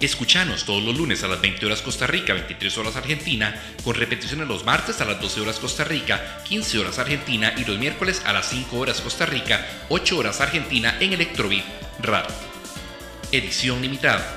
Escuchanos 0.00 0.64
todos 0.64 0.82
los 0.82 0.96
lunes 0.96 1.22
a 1.24 1.28
las 1.28 1.42
20 1.42 1.66
horas 1.66 1.82
Costa 1.82 2.06
Rica, 2.06 2.32
23 2.32 2.78
horas 2.78 2.96
Argentina, 2.96 3.60
con 3.84 3.94
repeticiones 3.94 4.48
los 4.48 4.64
martes 4.64 4.98
a 5.02 5.04
las 5.04 5.20
12 5.20 5.42
horas 5.42 5.58
Costa 5.58 5.84
Rica, 5.84 6.42
15 6.48 6.78
horas 6.78 6.98
Argentina 6.98 7.52
y 7.58 7.66
los 7.66 7.78
miércoles 7.78 8.22
a 8.24 8.32
las 8.32 8.48
5 8.48 8.78
horas 8.78 9.02
Costa 9.02 9.26
Rica, 9.26 9.66
8 9.90 10.16
horas 10.16 10.40
Argentina 10.40 10.96
en 11.00 11.12
Electrobeat 11.12 11.64
Radio. 12.00 12.34
Edición 13.30 13.82
limitada. 13.82 14.36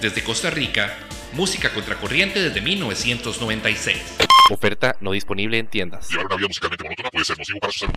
Desde 0.00 0.24
Costa 0.24 0.48
Rica, 0.48 0.96
música 1.34 1.70
contracorriente 1.74 2.40
desde 2.40 2.62
1996. 2.62 3.98
Oferta 4.50 4.96
no 5.00 5.12
disponible 5.12 5.58
en 5.58 5.66
tiendas. 5.66 6.08
Llevar 6.08 6.26
una 6.26 6.36
vida 6.36 6.48
musicalmente 6.48 6.82
monótona 6.82 7.10
puede 7.10 7.24
ser 7.26 7.36
nocivo 7.36 7.60
para 7.60 7.72
su 7.74 7.80
salud. 7.80 7.94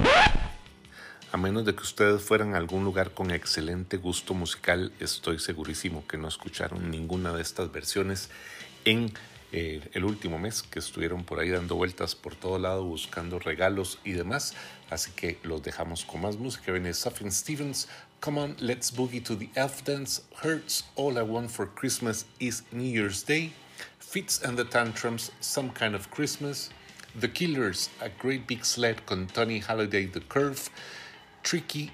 A 1.33 1.35
menos 1.35 1.65
de 1.65 1.75
que 1.75 1.83
ustedes 1.83 2.21
fueran 2.21 2.55
a 2.55 2.57
algún 2.57 2.85
lugar 2.85 3.11
con 3.11 3.31
excelente 3.31 3.97
gusto 3.97 4.33
musical, 4.33 4.93
estoy 5.01 5.39
segurísimo 5.39 6.07
que 6.07 6.17
no 6.17 6.29
escucharon 6.29 6.89
ninguna 6.89 7.33
de 7.33 7.41
estas 7.41 7.69
versiones 7.69 8.29
en 8.85 9.11
eh, 9.51 9.81
el 9.91 10.05
último 10.05 10.39
mes 10.39 10.63
que 10.63 10.79
estuvieron 10.79 11.25
por 11.25 11.39
ahí 11.39 11.49
dando 11.49 11.75
vueltas 11.75 12.15
por 12.15 12.35
todo 12.35 12.59
lado 12.59 12.85
buscando 12.85 13.39
regalos 13.39 13.99
y 14.05 14.13
demás. 14.13 14.53
Así 14.89 15.11
que 15.11 15.37
los 15.43 15.61
dejamos 15.61 16.05
con 16.05 16.21
más 16.21 16.37
música. 16.37 16.71
Viene 16.71 16.93
Sufjan 16.93 17.31
Stevens. 17.31 17.89
Come 18.21 18.39
on, 18.39 18.55
let's 18.61 18.89
boogie 18.89 19.21
to 19.21 19.35
the 19.35 19.49
elf 19.55 19.83
dance. 19.83 20.21
Hurts, 20.41 20.85
all 20.95 21.17
I 21.17 21.23
want 21.23 21.51
for 21.51 21.67
Christmas 21.67 22.25
is 22.39 22.63
New 22.71 22.89
Year's 22.89 23.23
Day. 23.23 23.51
Fits 23.99 24.41
and 24.41 24.57
the 24.57 24.63
Tantrums, 24.63 25.31
Some 25.41 25.71
Kind 25.71 25.93
of 25.93 26.09
Christmas. 26.09 26.69
The 27.19 27.27
Killers, 27.27 27.89
A 27.99 28.07
Great 28.07 28.47
Big 28.47 28.63
Sled 28.63 29.05
con 29.05 29.27
Tony 29.27 29.59
Halliday, 29.59 30.05
The 30.05 30.21
Curve. 30.21 30.69
Tricky, 31.47 31.89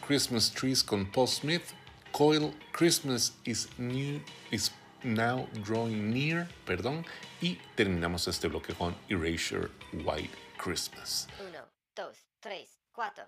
Christmas 0.00 0.50
Trees 0.50 0.82
con 0.82 1.06
Paul 1.06 1.28
Smith. 1.28 1.74
Coil, 2.10 2.52
Christmas 2.72 3.34
is 3.44 3.68
new, 3.78 4.20
is 4.50 4.70
now 5.04 5.46
drawing 5.62 6.12
near, 6.12 6.48
perdón. 6.66 7.04
Y 7.40 7.56
terminamos 7.76 8.26
este 8.26 8.48
bloque 8.48 8.74
con 8.74 8.96
Erasure, 9.08 9.70
White 10.04 10.34
Christmas. 10.58 11.28
Uno, 11.38 11.68
dos, 11.94 12.16
tres, 12.40 12.80
cuatro. 12.92 13.26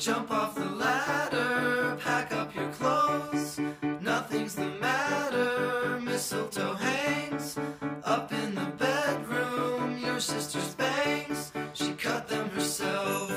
Jump 0.00 0.30
off 0.30 0.54
the 0.54 0.64
ladder, 0.64 1.94
pack 2.02 2.32
up 2.32 2.54
your 2.54 2.70
clothes. 2.70 3.60
Nothing's 4.00 4.54
the 4.54 4.70
matter. 4.80 6.00
Mistletoe 6.00 6.72
hangs 6.72 7.58
up 8.04 8.32
in 8.32 8.54
the 8.54 8.64
bedroom. 8.78 9.98
Your 9.98 10.18
sister's 10.18 10.74
bangs, 10.76 11.52
she 11.74 11.92
cut 11.92 12.28
them 12.28 12.48
herself. 12.48 13.30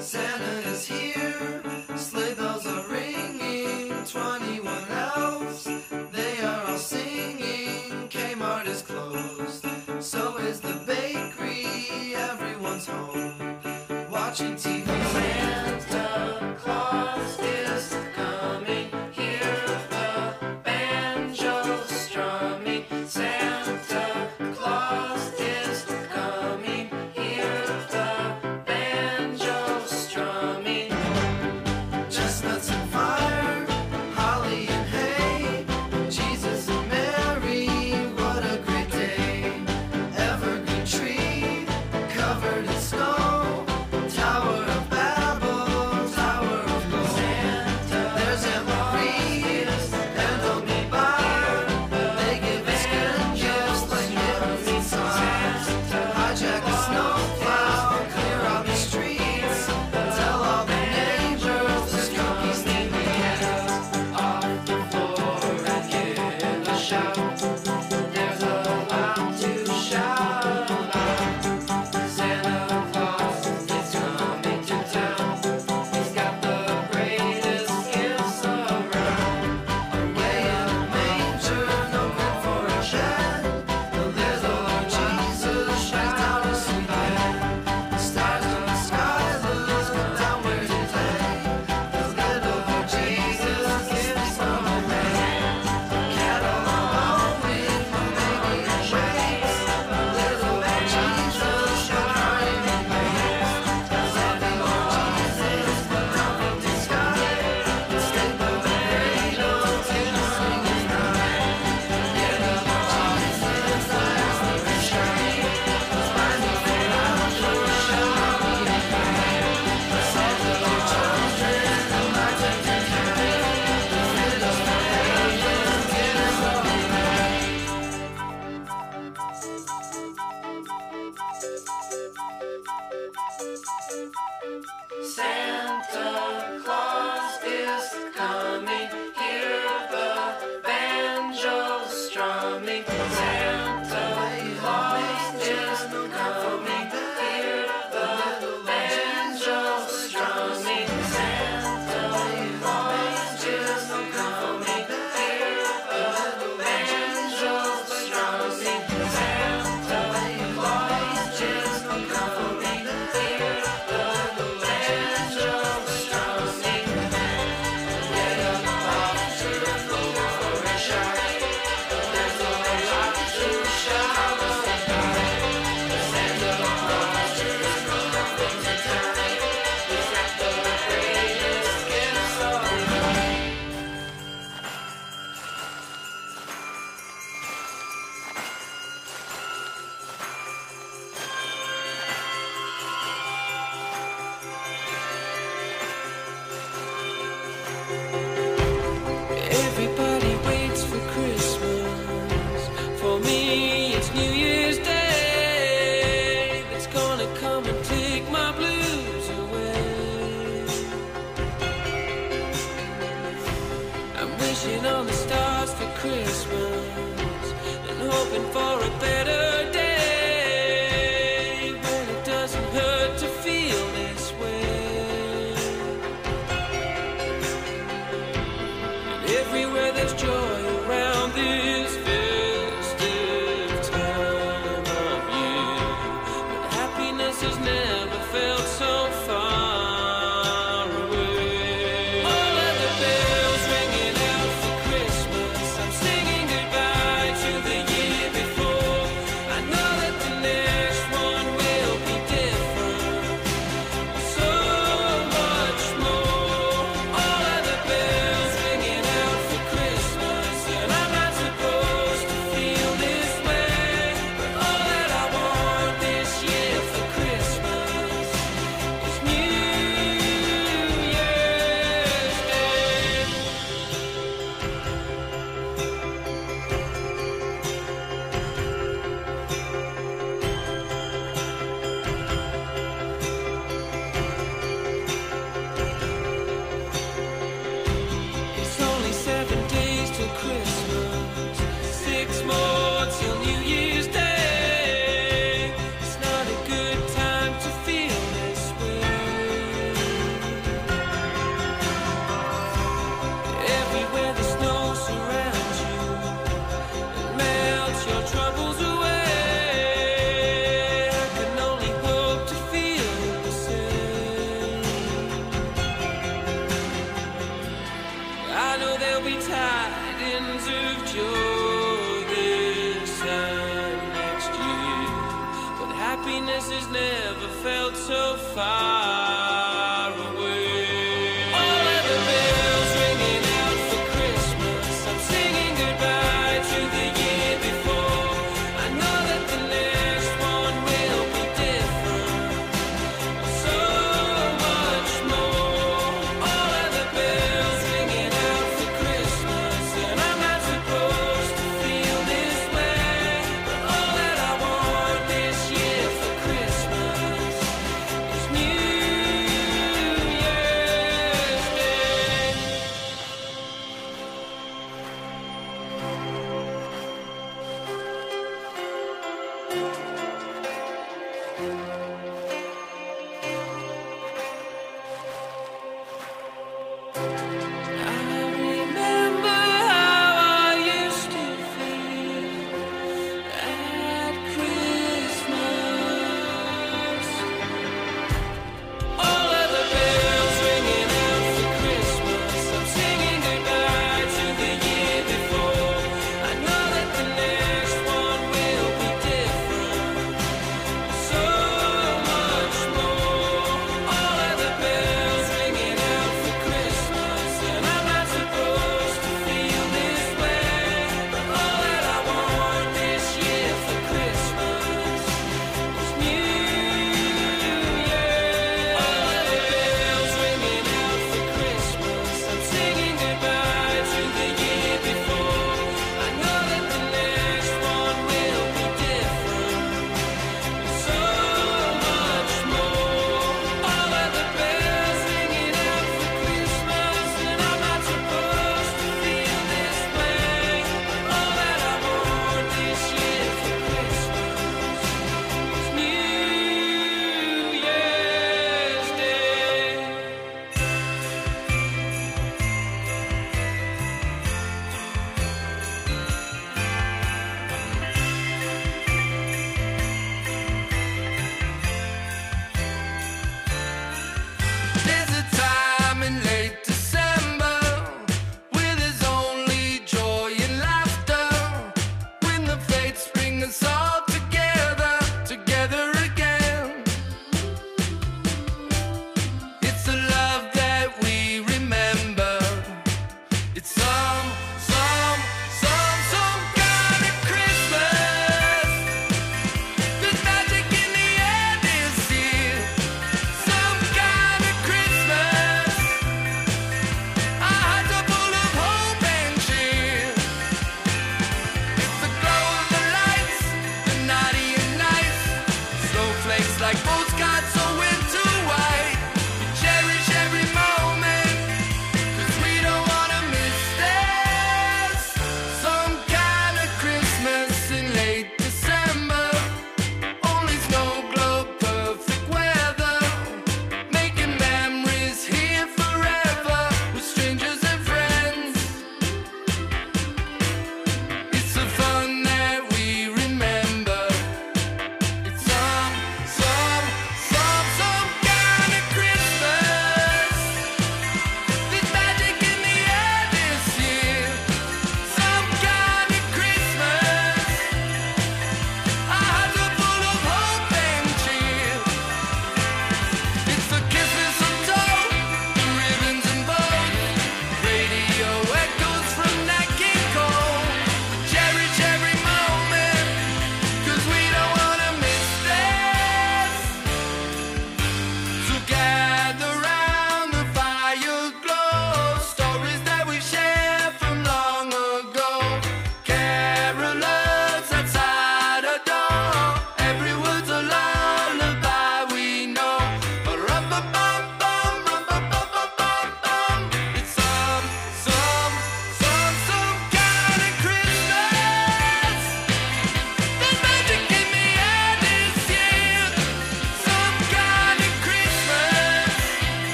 Santa 0.00 0.68
is 0.70 0.84
here, 0.84 1.62
sleigh 1.96 2.34
bells 2.34 2.66
are 2.66 2.88
ringing. 2.88 4.04
21 4.04 4.88
elves, 4.90 5.64
they 6.10 6.40
are 6.42 6.66
all 6.66 6.78
singing. 6.78 8.08
Kmart 8.08 8.66
is 8.66 8.82
closed, 8.82 9.64
so 10.02 10.38
is 10.38 10.60
the 10.60 10.74
bakery. 10.88 12.16
Everyone's 12.16 12.88
home 12.88 13.60
watching 14.10 14.54
TV. 14.56 15.00
Santa 15.12 15.99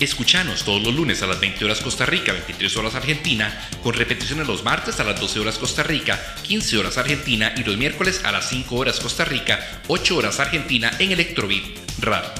Escuchanos 0.00 0.64
todos 0.64 0.82
los 0.82 0.94
lunes 0.94 1.22
a 1.22 1.26
las 1.26 1.38
20 1.40 1.62
horas 1.62 1.82
Costa 1.82 2.06
Rica, 2.06 2.32
23 2.32 2.74
horas 2.78 2.94
Argentina, 2.94 3.68
con 3.82 3.92
repeticiones 3.92 4.46
los 4.46 4.64
martes 4.64 4.98
a 4.98 5.04
las 5.04 5.20
12 5.20 5.40
horas 5.40 5.58
Costa 5.58 5.82
Rica, 5.82 6.18
15 6.42 6.78
horas 6.78 6.96
Argentina 6.96 7.52
y 7.54 7.64
los 7.64 7.76
miércoles 7.76 8.22
a 8.24 8.32
las 8.32 8.48
5 8.48 8.74
horas 8.74 8.98
Costa 8.98 9.26
Rica, 9.26 9.82
8 9.88 10.16
horas 10.16 10.40
Argentina 10.40 10.90
en 10.98 11.12
Electrobeat 11.12 11.64
Radio. 11.98 12.30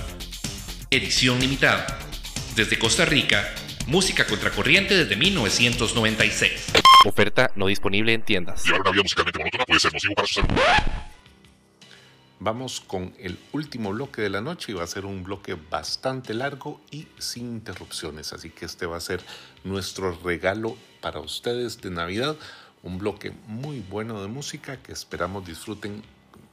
Edición 0.90 1.38
limitada. 1.38 1.98
Desde 2.56 2.78
Costa 2.78 3.04
Rica, 3.04 3.54
Música 3.86 4.26
contracorriente 4.26 4.96
desde 4.96 5.16
1996. 5.16 6.72
Oferta 7.06 7.50
no 7.56 7.66
disponible 7.66 8.14
en 8.14 8.22
tiendas. 8.22 8.64
Llevar 8.64 8.82
una 8.82 8.90
vida 8.92 9.02
musicalmente 9.02 9.38
monótona 9.38 9.66
puede 9.66 9.80
ser 9.80 9.92
nocivo 9.92 10.14
para 10.14 10.28
su 10.28 10.34
salud. 10.34 10.48
Vamos 12.42 12.80
con 12.80 13.12
el 13.18 13.38
último 13.52 13.90
bloque 13.90 14.22
de 14.22 14.30
la 14.30 14.40
noche 14.40 14.72
y 14.72 14.74
va 14.74 14.82
a 14.82 14.86
ser 14.86 15.04
un 15.04 15.22
bloque 15.24 15.58
bastante 15.70 16.32
largo 16.32 16.80
y 16.90 17.06
sin 17.18 17.50
interrupciones. 17.50 18.32
Así 18.32 18.48
que 18.48 18.64
este 18.64 18.86
va 18.86 18.96
a 18.96 19.00
ser 19.00 19.22
nuestro 19.62 20.12
regalo 20.24 20.74
para 21.02 21.20
ustedes 21.20 21.82
de 21.82 21.90
Navidad. 21.90 22.36
Un 22.82 22.96
bloque 22.96 23.34
muy 23.46 23.80
bueno 23.80 24.22
de 24.22 24.28
música 24.28 24.78
que 24.78 24.90
esperamos 24.90 25.44
disfruten 25.44 26.02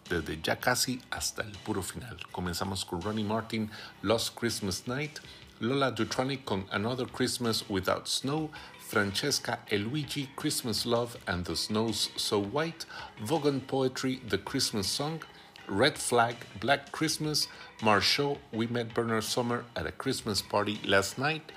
desde 0.09 0.41
ya 0.41 0.59
casi 0.59 1.01
hasta 1.09 1.43
el 1.43 1.53
puro 1.53 1.81
final. 1.81 2.18
Comenzamos 2.34 2.84
con 2.84 3.01
Ronnie 3.01 3.23
Martin, 3.23 3.72
Lost 4.01 4.38
Christmas 4.38 4.89
Night, 4.89 5.19
Lola 5.61 5.91
Dutronic 5.91 6.43
con 6.43 6.65
Another 6.69 7.07
Christmas 7.07 7.64
Without 7.69 8.07
Snow, 8.07 8.51
Francesca 8.89 9.64
e 9.68 9.77
Luigi, 9.77 10.30
Christmas 10.35 10.85
Love 10.85 11.15
and 11.27 11.45
the 11.45 11.55
Snow's 11.55 12.11
So 12.18 12.39
White, 12.39 12.85
Vaughan 13.22 13.61
Poetry, 13.61 14.18
The 14.27 14.39
Christmas 14.39 14.88
Song, 14.88 15.22
Red 15.68 15.98
Flag, 15.98 16.35
Black 16.60 16.91
Christmas, 16.91 17.48
Marsheaux, 17.81 18.38
We 18.52 18.68
Met 18.68 18.94
Bernard 18.94 19.23
Sumner 19.23 19.65
at 19.76 19.85
a 19.85 19.91
Christmas 19.91 20.41
Party 20.41 20.80
Last 20.85 21.18
Night, 21.18 21.52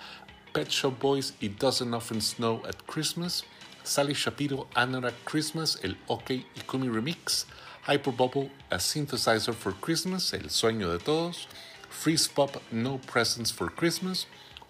Pet 0.52 0.70
Shop 0.70 0.98
Boys, 0.98 1.32
It 1.40 1.58
Doesn't 1.58 1.94
Often 1.94 2.20
Snow 2.20 2.62
at 2.66 2.86
Christmas, 2.86 3.44
Sally 3.84 4.14
Shapiro, 4.14 4.66
Anorak 4.76 5.14
Christmas, 5.24 5.78
el 5.84 5.94
OK 6.08 6.30
y 6.30 6.62
Kumi 6.66 6.88
Remix, 6.88 7.46
Hyperbubble, 7.86 8.50
A 8.70 8.76
Synthesizer 8.76 9.54
for 9.54 9.72
Christmas, 9.72 10.32
El 10.34 10.50
Sueño 10.50 10.92
de 10.92 10.98
Todos, 10.98 11.46
Freezepop, 11.88 12.60
No 12.72 12.98
Presents 13.06 13.50
for 13.50 13.70
Christmas, 13.70 14.26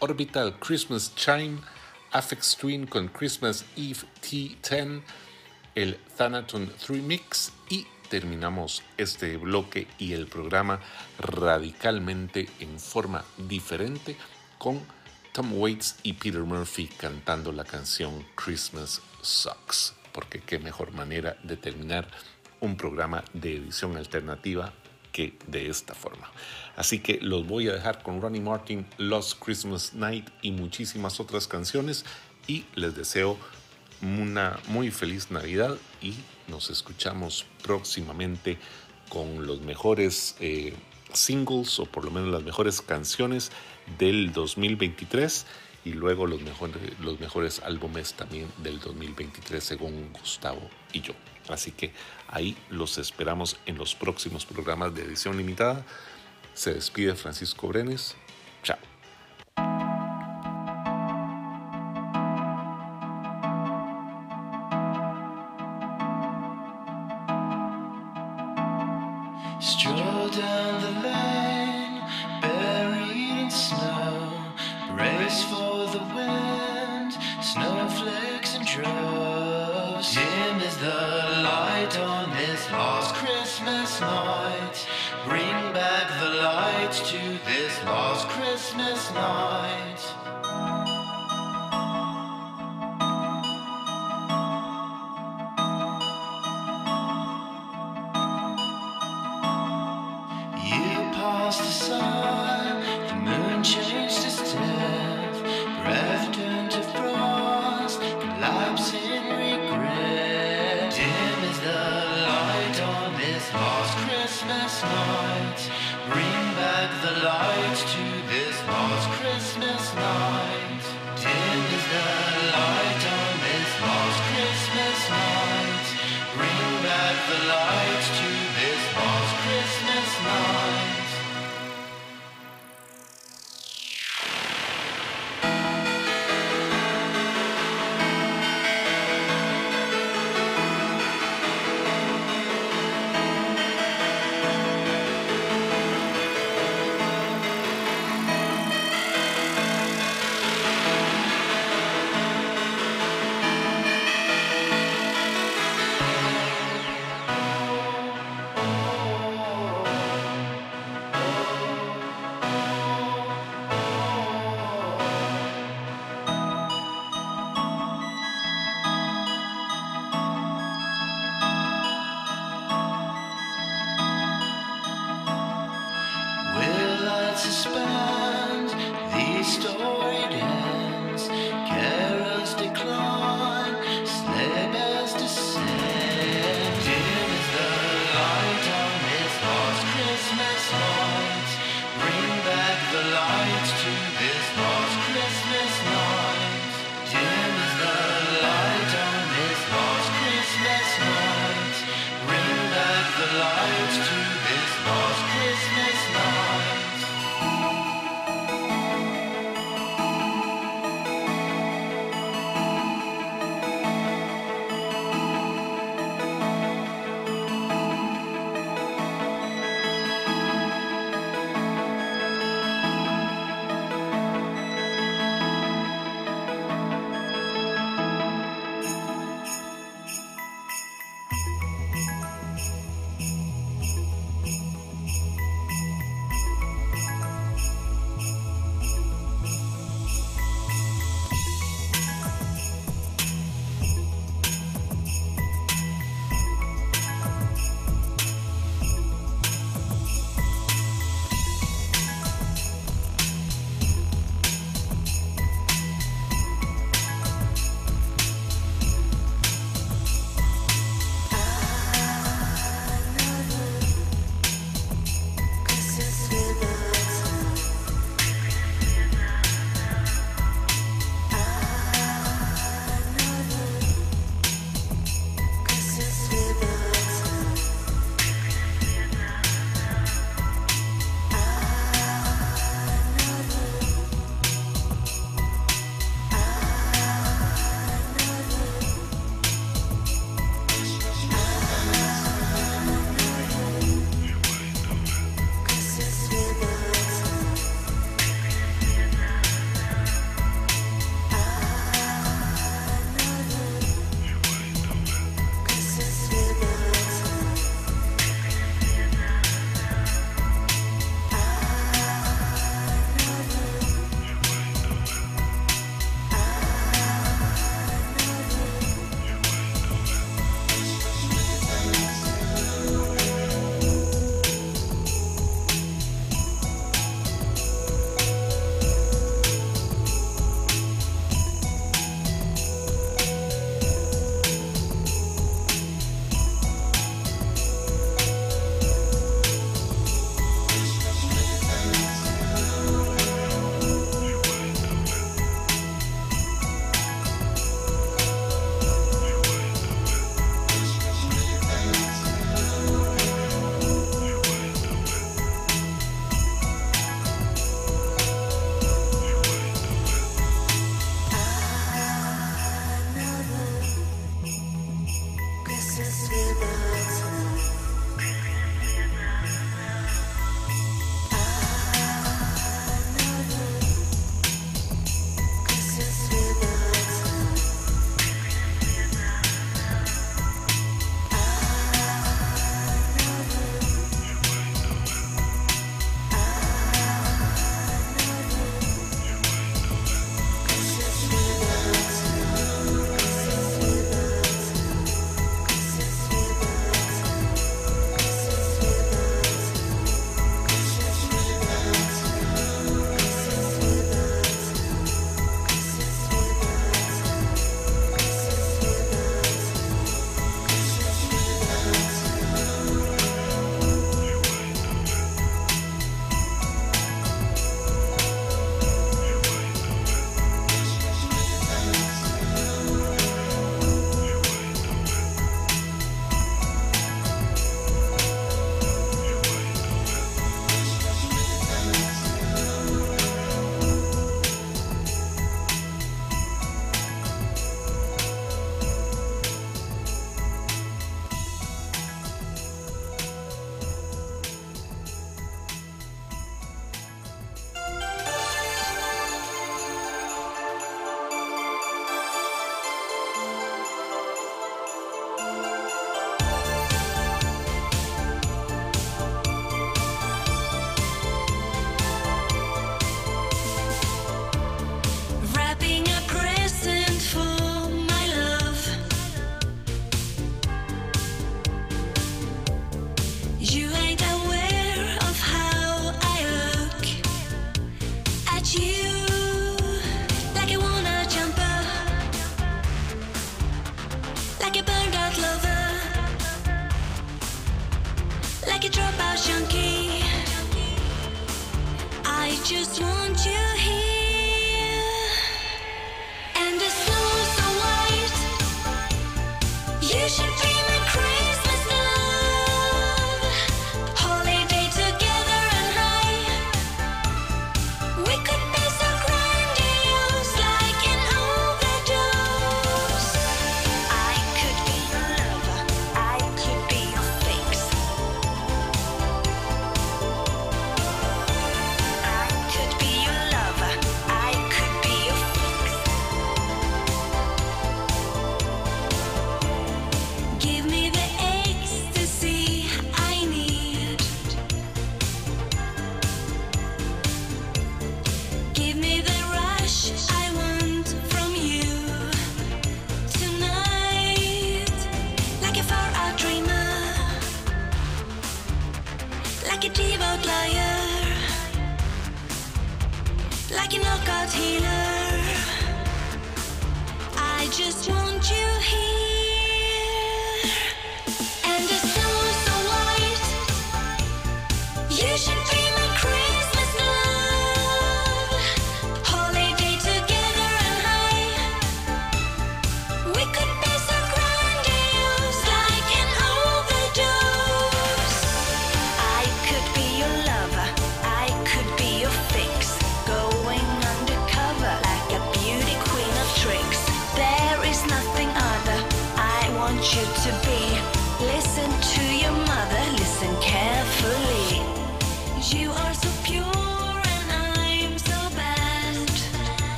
Orbital 0.00 0.52
Christmas 0.52 1.10
Chime, 1.14 1.60
Aphex 2.12 2.56
Twin 2.56 2.86
con 2.86 3.08
Christmas 3.08 3.64
Eve 3.76 4.04
T10, 4.20 5.02
el 5.74 5.94
Thanaton 6.16 6.70
3 6.78 7.02
Mix 7.02 7.52
y 7.70 7.86
terminamos 8.12 8.82
este 8.98 9.38
bloque 9.38 9.86
y 9.98 10.12
el 10.12 10.26
programa 10.26 10.80
radicalmente 11.18 12.46
en 12.60 12.78
forma 12.78 13.24
diferente 13.38 14.18
con 14.58 14.82
Tom 15.32 15.54
Waits 15.54 15.96
y 16.02 16.12
Peter 16.12 16.42
Murphy 16.42 16.88
cantando 16.88 17.52
la 17.52 17.64
canción 17.64 18.22
Christmas 18.34 19.00
Sucks, 19.22 19.94
porque 20.12 20.40
qué 20.40 20.58
mejor 20.58 20.92
manera 20.92 21.38
de 21.42 21.56
terminar 21.56 22.06
un 22.60 22.76
programa 22.76 23.24
de 23.32 23.56
edición 23.56 23.96
alternativa 23.96 24.74
que 25.10 25.38
de 25.46 25.70
esta 25.70 25.94
forma. 25.94 26.30
Así 26.76 26.98
que 26.98 27.18
los 27.22 27.46
voy 27.46 27.70
a 27.70 27.72
dejar 27.72 28.02
con 28.02 28.20
Ronnie 28.20 28.42
Martin, 28.42 28.86
Lost 28.98 29.42
Christmas 29.42 29.94
Night 29.94 30.28
y 30.42 30.50
muchísimas 30.50 31.18
otras 31.18 31.48
canciones 31.48 32.04
y 32.46 32.66
les 32.74 32.94
deseo 32.94 33.38
una 34.02 34.58
muy 34.68 34.90
feliz 34.90 35.30
Navidad 35.30 35.78
y 36.02 36.12
nos 36.48 36.70
escuchamos 36.70 37.46
próximamente 37.62 38.58
con 39.08 39.46
los 39.46 39.60
mejores 39.60 40.36
eh, 40.40 40.74
singles 41.12 41.78
o 41.78 41.86
por 41.86 42.04
lo 42.04 42.10
menos 42.10 42.30
las 42.30 42.42
mejores 42.42 42.80
canciones 42.80 43.52
del 43.98 44.32
2023 44.32 45.46
y 45.84 45.92
luego 45.92 46.26
los 46.26 46.40
mejores, 46.42 46.76
los 47.00 47.18
mejores 47.20 47.60
álbumes 47.60 48.14
también 48.14 48.46
del 48.58 48.80
2023 48.80 49.62
según 49.62 50.12
Gustavo 50.12 50.62
y 50.92 51.00
yo. 51.00 51.14
Así 51.48 51.72
que 51.72 51.92
ahí 52.28 52.56
los 52.70 52.98
esperamos 52.98 53.56
en 53.66 53.76
los 53.76 53.94
próximos 53.94 54.46
programas 54.46 54.94
de 54.94 55.02
edición 55.02 55.36
limitada. 55.36 55.84
Se 56.54 56.74
despide 56.74 57.14
Francisco 57.14 57.68
Brenes. 57.68 58.14
Chao. 58.62 58.91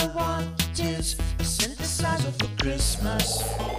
I 0.00 0.06
want 0.14 0.78
is 0.78 1.14
a 1.14 1.42
synthesizer 1.42 2.32
for 2.38 2.62
Christmas. 2.62 3.77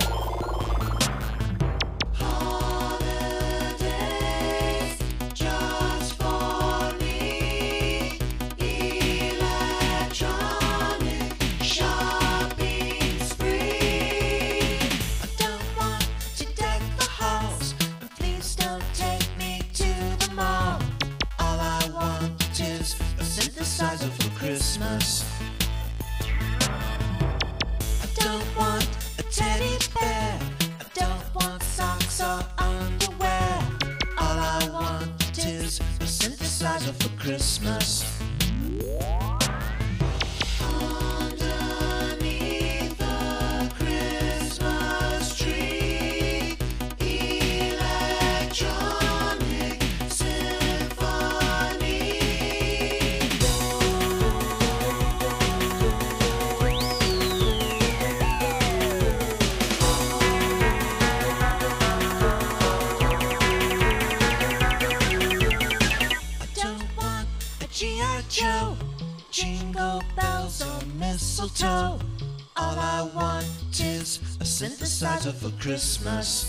Christmas. 75.57 76.48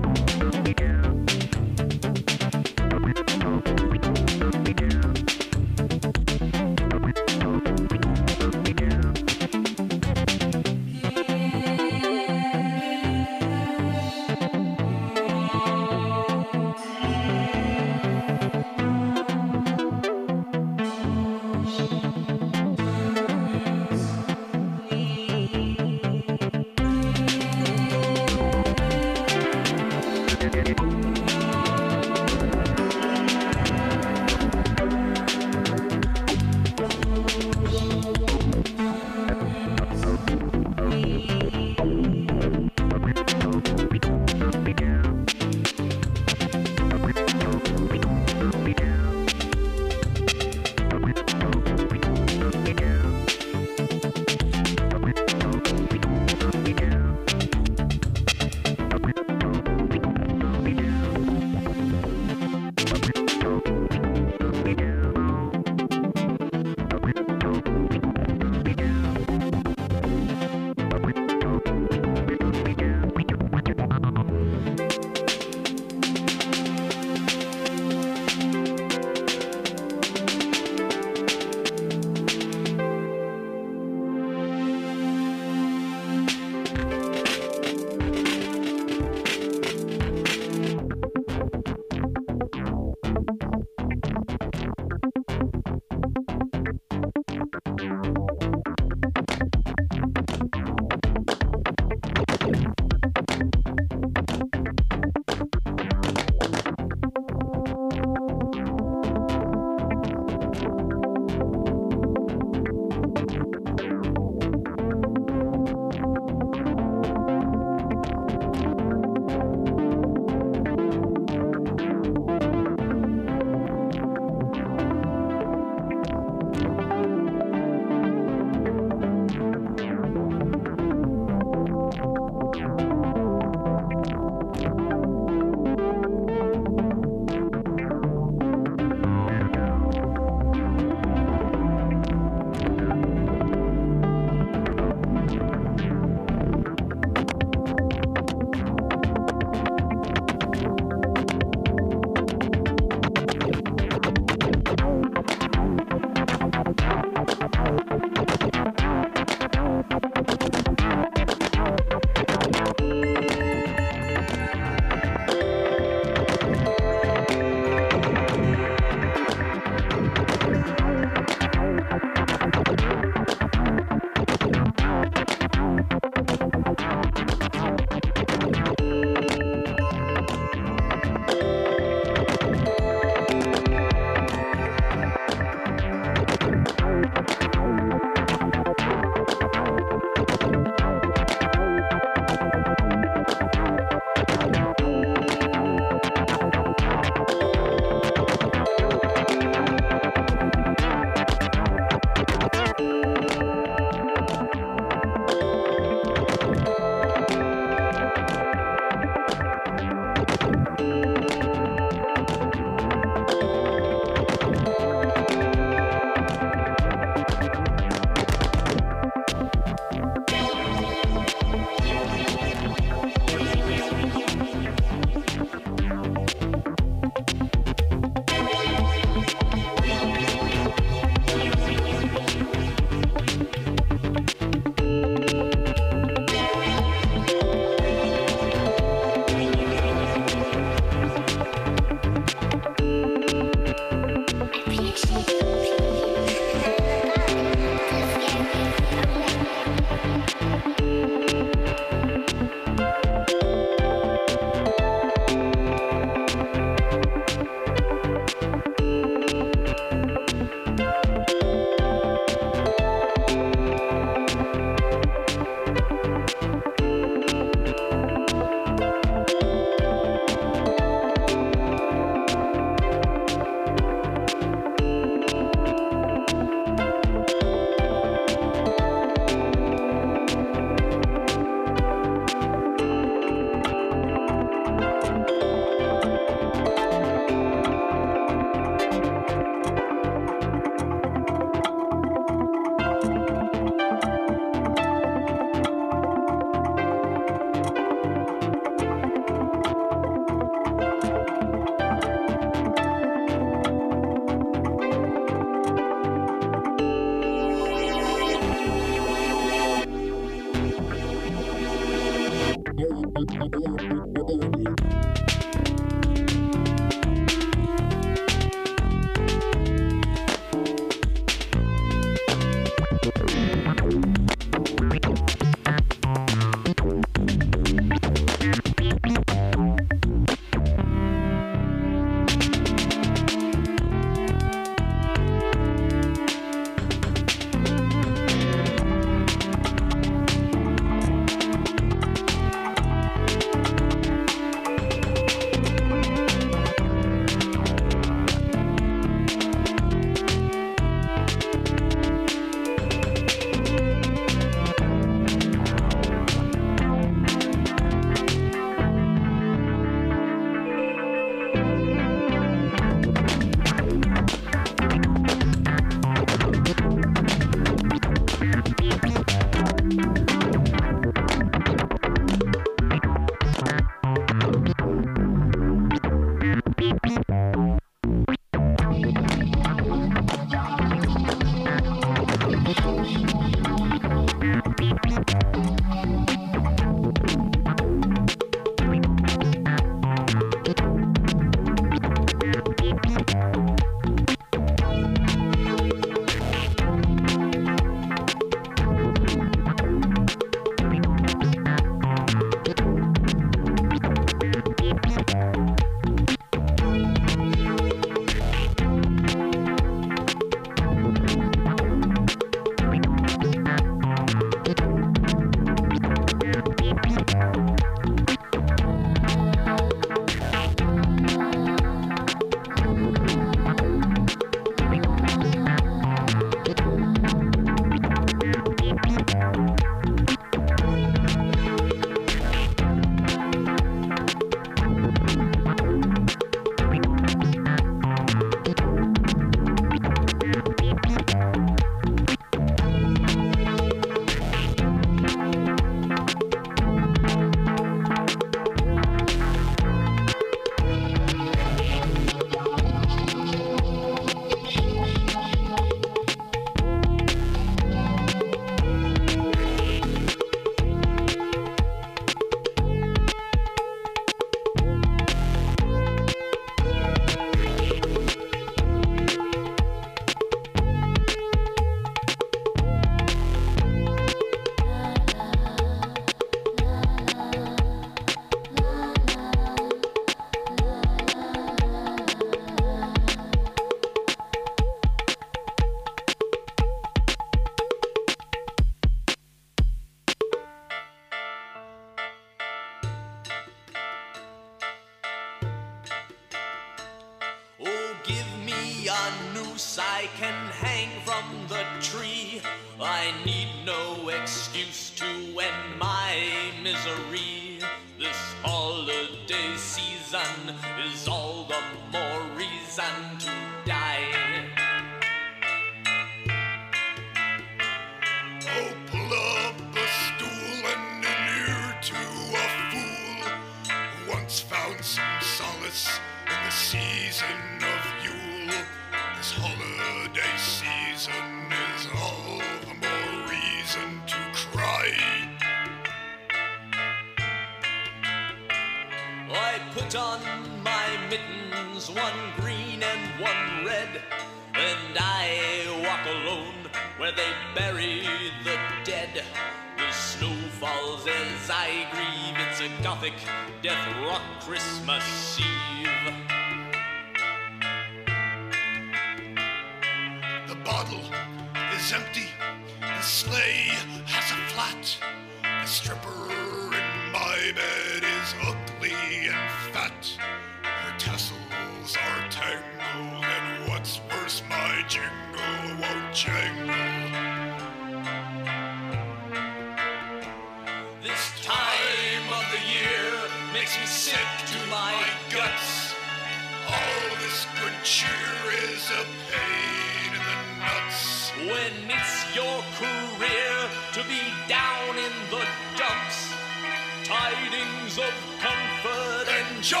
of 597.74 598.34
comfort 598.58 599.46
and 599.48 599.82
joy 599.82 600.00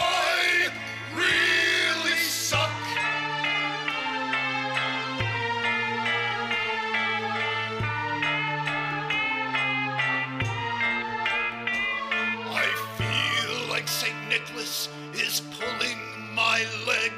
really 1.14 2.16
suck. 2.16 2.70
I 12.46 12.64
feel 12.96 13.68
like 13.70 13.86
St. 13.86 14.14
Nicholas 14.30 14.88
is 15.12 15.42
pulling 15.60 15.98
my 16.34 16.64
leg. 16.86 17.12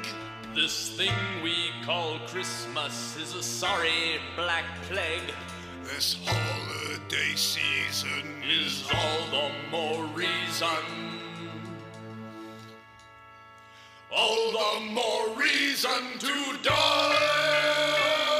This 0.53 0.89
thing 0.89 1.13
we 1.41 1.71
call 1.85 2.19
Christmas 2.27 3.15
is 3.15 3.33
a 3.35 3.41
sorry 3.41 4.19
black 4.35 4.65
plague. 4.89 5.33
This 5.95 6.17
holiday 6.25 7.35
season 7.35 8.41
is 8.49 8.83
all 8.93 9.27
the 9.29 9.51
more 9.69 10.05
reason. 10.15 10.67
all 14.09 14.51
the 14.51 14.91
more 14.91 15.35
reason 15.35 16.19
to 16.19 16.57
die. 16.63 18.30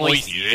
Moise. 0.00 0.50